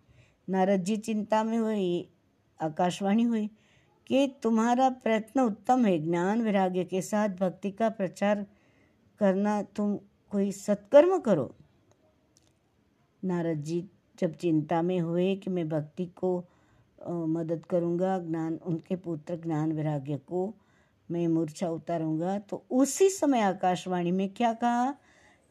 नारद 0.47 0.83
जी 0.83 0.97
चिंता 0.97 1.43
में 1.43 1.57
हुई, 1.57 2.07
आकाशवाणी 2.59 3.23
हुई 3.23 3.49
कि 4.07 4.27
तुम्हारा 4.43 4.89
प्रयत्न 4.89 5.41
उत्तम 5.41 5.85
है, 5.85 5.97
ज्ञान 5.99 6.41
विराग्य 6.41 6.83
के 6.83 7.01
साथ 7.01 7.29
भक्ति 7.29 7.71
का 7.71 7.89
प्रचार 7.89 8.45
करना 9.19 9.61
तुम 9.75 9.95
कोई 10.31 10.51
सत्कर्म 10.51 11.17
करो। 11.19 11.53
नारद 13.23 13.61
जी 13.61 13.83
जब 14.19 14.35
चिंता 14.35 14.81
में 14.81 14.99
हुए 14.99 15.35
कि 15.35 15.49
मैं 15.49 15.67
भक्ति 15.69 16.05
को 16.05 16.37
मदद 17.07 17.65
करूँगा, 17.69 18.17
ज्ञान, 18.19 18.55
उनके 18.55 18.95
पुत्र 18.95 19.35
ज्ञान 19.35 19.71
विराग्य 19.71 20.17
को 20.17 20.53
मैं 21.11 21.27
मूर्छा 21.27 21.69
उतारूँगा। 21.69 22.39
तो 22.39 22.65
उसी 22.71 23.09
समय 23.09 23.41
आकाशवाणी 23.41 24.11
में 24.11 24.29
क्या 24.29 24.53
कहा 24.53 24.95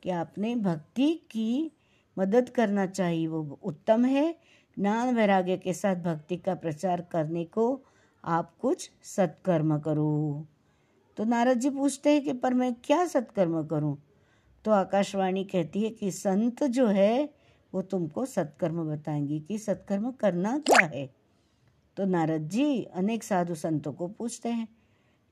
कि 0.02 0.10
आपने 0.10 0.56
भक्ति 0.56 1.14
की 1.30 1.72
मदद 2.18 2.48
करना 2.48 2.86
चाहिए। 2.86 3.26
वो 3.26 3.58
उत्तम 3.62 4.04
है। 4.04 4.36
ज्ञान 4.78 5.14
वैराग्य 5.14 5.56
के 5.56 5.72
साथ 5.72 5.96
भक्ति 5.96 6.36
का 6.36 6.54
प्रचार 6.54 7.00
करने 7.00 7.44
को 7.44 7.82
आप 8.24 8.56
कुछ 8.56 8.90
सत्कर्म 9.02 9.78
करो। 9.78 10.46
तो 11.16 11.24
नारद 11.24 11.58
जी 11.58 11.70
पूछते 11.70 12.10
हैं 12.10 12.24
कि 12.24 12.32
पर 12.32 12.54
मैं 12.54 12.74
क्या 12.74 13.06
सत्कर्म 13.06 13.66
करूँ? 13.66 14.02
तो 14.64 14.70
आकाशवाणी 14.70 15.44
कहती 15.44 15.82
है 15.82 15.90
कि 15.90 16.10
संत 16.10 16.64
जो 16.64 16.86
है, 16.86 17.34
वो 17.74 17.82
तुमको 17.82 18.26
सत्कर्म 18.26 18.96
बताएँगी 18.96 19.40
कि 19.40 19.58
सत्कर्म 19.58 20.10
करना 20.10 20.58
क्या 20.58 20.86
है? 20.86 21.14
तो 21.96 22.04
नारद 22.04 22.48
जी 22.48 22.82
अनेक 22.82 23.24
साधु 23.24 23.54
संतों 23.54 23.92
को 23.92 24.08
पूछते 24.08 24.48
हैं। 24.48 24.68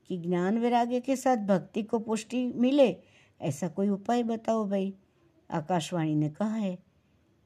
कि 0.07 0.17
ज्ञान 0.17 0.57
वैराग्य 0.57 0.99
के 0.99 1.15
साथ 1.15 1.37
भक्ति 1.37 1.83
को 1.83 1.99
पुष्टि 1.99 2.53
मिले, 2.55 2.97
ऐसा 3.41 3.67
कोई 3.67 3.89
उपाय 3.89 4.23
बताओ 4.23 4.69
भाई? 4.69 4.93
आकाशवाणी 5.51 6.15
ने 6.15 6.29
कहा 6.29 6.55
है। 6.55 6.77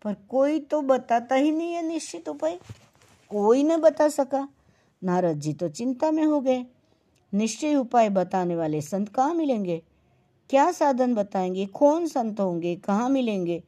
पर 0.04 0.14
कोई 0.14 0.60
तो 0.60 0.82
बताता 0.82 1.36
ही 1.36 1.52
नहीं 1.52 1.74
है 1.74 1.88
निश्चित 1.88 2.30
उपाय। 2.30 2.60
कोई 3.30 3.64
न 3.64 3.78
बता 3.78 4.10
सका। 4.10 4.50
नारद 5.04 5.40
जी 5.40 5.54
तो 5.54 5.70
चिंता 5.70 6.12
में 6.12 6.24
हो 6.24 6.42
गए। 6.42 6.66
निश्चय 7.34 7.76
उपाय 7.76 8.10
बताने 8.10 8.56
वाले 8.56 8.82
संत 8.82 9.10
कहाँ 9.10 9.34
मिलेंगे? 9.34 9.84
क्या 10.50 10.72
साधन 10.72 11.16
बताएँगे? 11.16 11.66
कौन 11.66 12.08
संत 12.08 12.40
होंगे? 12.40 12.76
कहाँ 12.76 13.10
मिलेंगे? 13.10 13.64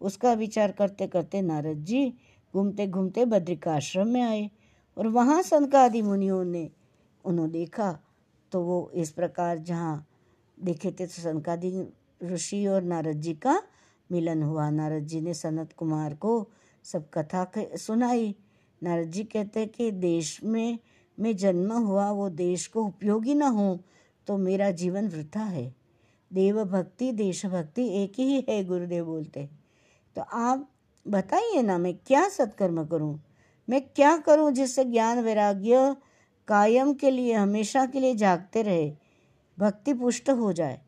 उसका 0.00 0.32
विचार 0.32 0.72
करते 0.72 1.06
करते 1.06 1.42
नारद 1.42 1.76
जी 1.76 2.14
घूमते 2.54 2.86
घूमते 2.86 3.24
बद्रिकाश्रम 3.24 4.08
में 4.08 4.22
आए 4.22 4.50
और 4.98 5.06
वहाँ 5.06 5.42
संत 5.42 5.72
का 5.72 5.84
आदि 5.84 6.02
मुनियों 6.02 6.44
ने 6.44 6.70
उन्होंने 7.24 7.52
देखा 7.52 7.98
तो 8.52 8.60
वो 8.62 8.90
इस 8.94 9.10
प्रकार 9.10 9.58
जहाँ 9.58 10.06
देखे 10.58 10.90
थे 10.90 11.06
तो 11.06 11.22
संतकादि 11.22 11.86
ऋषि 12.22 12.66
और 12.66 12.82
नारद 12.82 13.20
जी 13.20 13.34
का 13.34 13.60
मिलन 14.10 14.42
हुआ। 14.42 14.68
नारद 14.70 15.06
जी 15.06 15.20
ने 15.20 15.34
सनत 15.34 15.72
कुमार 15.72 16.14
को 16.14 16.48
सब 16.84 17.08
कथा 17.14 17.50
सुनाई। 17.56 18.34
नारद 18.82 19.10
जी 19.10 19.24
कहते 19.24 19.66
कि 19.66 19.90
देश 19.90 20.38
में, 20.44 20.78
मैं 21.18 21.36
जन्म 21.36 21.72
हुआ, 21.72 22.10
वो 22.10 22.28
देश 22.30 22.66
को 22.66 22.84
उपयोगी 22.84 23.34
न 23.34 23.42
हो 23.42 23.78
तो 24.26 24.36
मेरा 24.38 24.70
जीवन 24.72 25.08
वृथा 25.08 25.40
है। 25.40 25.74
देव 26.30 26.62
भक्ति 26.64 27.10
देशभक्ति 27.12 27.86
एक 28.02 28.18
ही 28.18 28.44
है, 28.48 28.64
गुरुदेव 28.64 29.04
बोलते 29.04 29.48
तो 30.16 30.22
आप 30.22 30.68
बताइए 31.06 31.62
ना, 31.62 31.78
मैं 31.78 31.94
क्या 31.96 32.28
सत्कर्म 32.28 32.84
करूँ? 32.84 33.18
मैं 33.68 33.80
क्या 33.86 34.16
करूँ 34.18 34.50
जिससे 34.52 34.84
ज्ञान 34.84 35.20
वैराग्य 35.20 35.96
कायम 36.50 36.92
के 36.94 37.10
लिए, 37.10 37.32
हमेशा 37.32 37.84
के 37.86 38.00
लिए 38.00 38.14
जागते 38.14 38.62
रहे 38.62 38.90
भक्ति 39.58 39.92
पुष्ट 39.94 40.30
हो 40.30 40.52
जाए। 40.52 40.80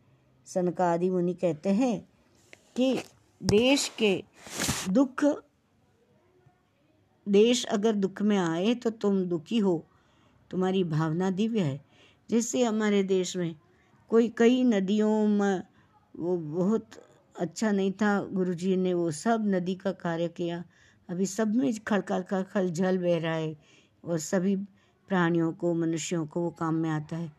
सनकादि 0.47 1.11
मुनि 1.11 1.35
कहते 1.35 1.71
हैं 1.71 1.99
कि 2.77 2.99
देश 3.41 3.89
के 3.99 4.23
दुख, 4.91 5.25
देश 7.27 7.65
अगर 7.65 7.93
दुख 7.95 8.23
में 8.23 8.37
आए 8.39 8.75
तो 8.75 8.91
तुम 8.91 9.23
दुखी 9.25 9.59
हो। 9.59 9.85
तुम्हारी 10.51 10.83
भावना 10.85 11.31
दिव्य 11.31 11.61
है 11.61 11.81
जैसे 12.31 12.65
हमारे 12.65 13.03
देश 13.03 13.37
में 13.37 13.55
कोई, 14.11 14.29
कई 14.29 14.63
नदियों 14.65 15.27
में 15.29 15.63
वो 16.15 16.37
बहुत 16.37 16.89
अच्छा 17.39 17.71
नहीं 17.71 17.93
था। 17.93 18.19
गुरुजी 18.33 18.77
ने 18.77 18.95
वो 18.95 19.11
सब 19.11 19.45
नदी 19.47 19.75
का 19.75 19.93
कार्य 19.93 20.29
किया। 20.29 20.63
अभी 21.09 21.27
सब 21.27 21.55
में 21.55 21.73
खड़का 21.79 22.43
खल 22.43 22.71
जल 22.71 22.99
बह 22.99 23.19
रहा 23.19 23.35
है 23.35 23.57
और 24.05 24.19
सभी 24.19 24.57
प्राणियों 25.13 25.53
को, 25.53 25.75
मनुष्यों 25.75 26.27
को 26.27 26.41
वो 26.41 26.51
काम 26.51 26.75
में 26.75 26.91
आता 26.91 27.17
है। 27.17 27.33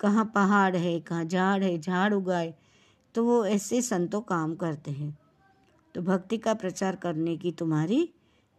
कहाँ 0.00 0.24
पहाड़ 0.34 0.76
है, 0.76 1.00
कहाँ 1.00 1.24
झाड़ 1.24 1.62
है, 1.64 1.78
झाड़ 1.78 2.14
उगाए 2.14 2.54
तो 3.14 3.24
वो 3.24 3.44
ऐसे 3.46 3.82
संतों 3.82 4.20
काम 4.20 4.54
करते 4.54 4.90
हैं। 4.90 5.16
तो 5.94 6.02
भक्ति 6.02 6.38
का 6.38 6.54
प्रचार 6.54 6.96
करने 6.96 7.36
की 7.36 7.52
तुम्हारी 7.52 8.00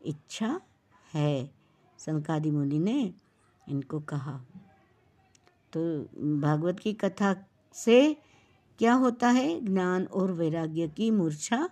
इच्छा 0.01 0.61
है 1.13 1.49
सनकादि 1.99 2.51
मुनि 2.51 2.79
ने 2.79 3.13
इनको 3.67 3.99
कहा। 3.99 4.39
तो 5.73 5.81
भागवत 6.39 6.79
की 6.79 6.93
कथा 6.93 7.35
से 7.75 8.17
क्या 8.79 8.93
होता 8.93 9.29
है? 9.29 9.59
ज्ञान 9.65 10.05
और 10.05 10.31
वैराग्य 10.31 10.87
की 10.87 11.11
मूर्छा 11.11 11.69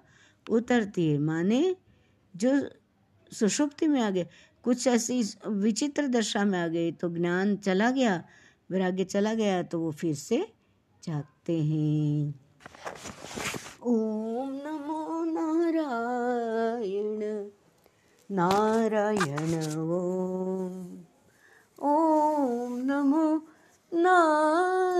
उतरती 0.50 1.10
है। 1.12 1.18
माने 1.18 1.76
जो 2.36 2.52
सुषुप्ति 3.32 3.88
में 3.88 4.02
आ 4.02 4.10
गए 4.10 4.28
कुछ 4.66 4.88
ऐसी 4.88 5.22
विचित्र 5.48 6.08
दशा 6.08 6.44
में 6.46 6.60
आ 6.60 6.68
गए 6.68 6.92
तो 6.92 7.10
ज्ञान 7.10 7.56
चला 7.58 7.90
गया, 7.92 8.14
वैराग्य 8.72 9.04
चला 9.06 9.34
गया 9.34 9.62
तो 9.64 9.80
वो 9.80 9.92
फिर 9.92 10.16
से 10.16 10.38
जागते 11.04 11.54
हैं। 11.64 12.34
ओम 13.86 14.50
नमो 14.66 15.24
नारायण 15.26 17.20
नारायण 18.30 19.52
ओम 19.78 20.74
ओम 21.80 22.72
नमो 22.86 23.28
नारायण 23.92 24.94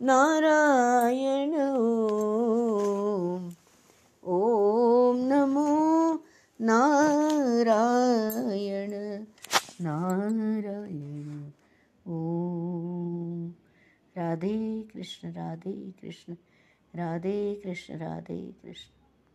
नारायण 0.00 1.54
ओम 1.76 3.42
ओम 4.22 5.16
नमो 5.28 5.70
नारायण। 6.60 7.17
नारायण 9.80 11.50
ओम 12.06 13.48
राधे 14.16 14.82
कृष्ण 14.82 15.30
राधे 15.30 15.90
कृष्ण 16.02 16.32
राधे 16.94 17.54
कृष्ण 17.54 17.98
राधे 17.98 18.52
कृष्ण 18.62 18.97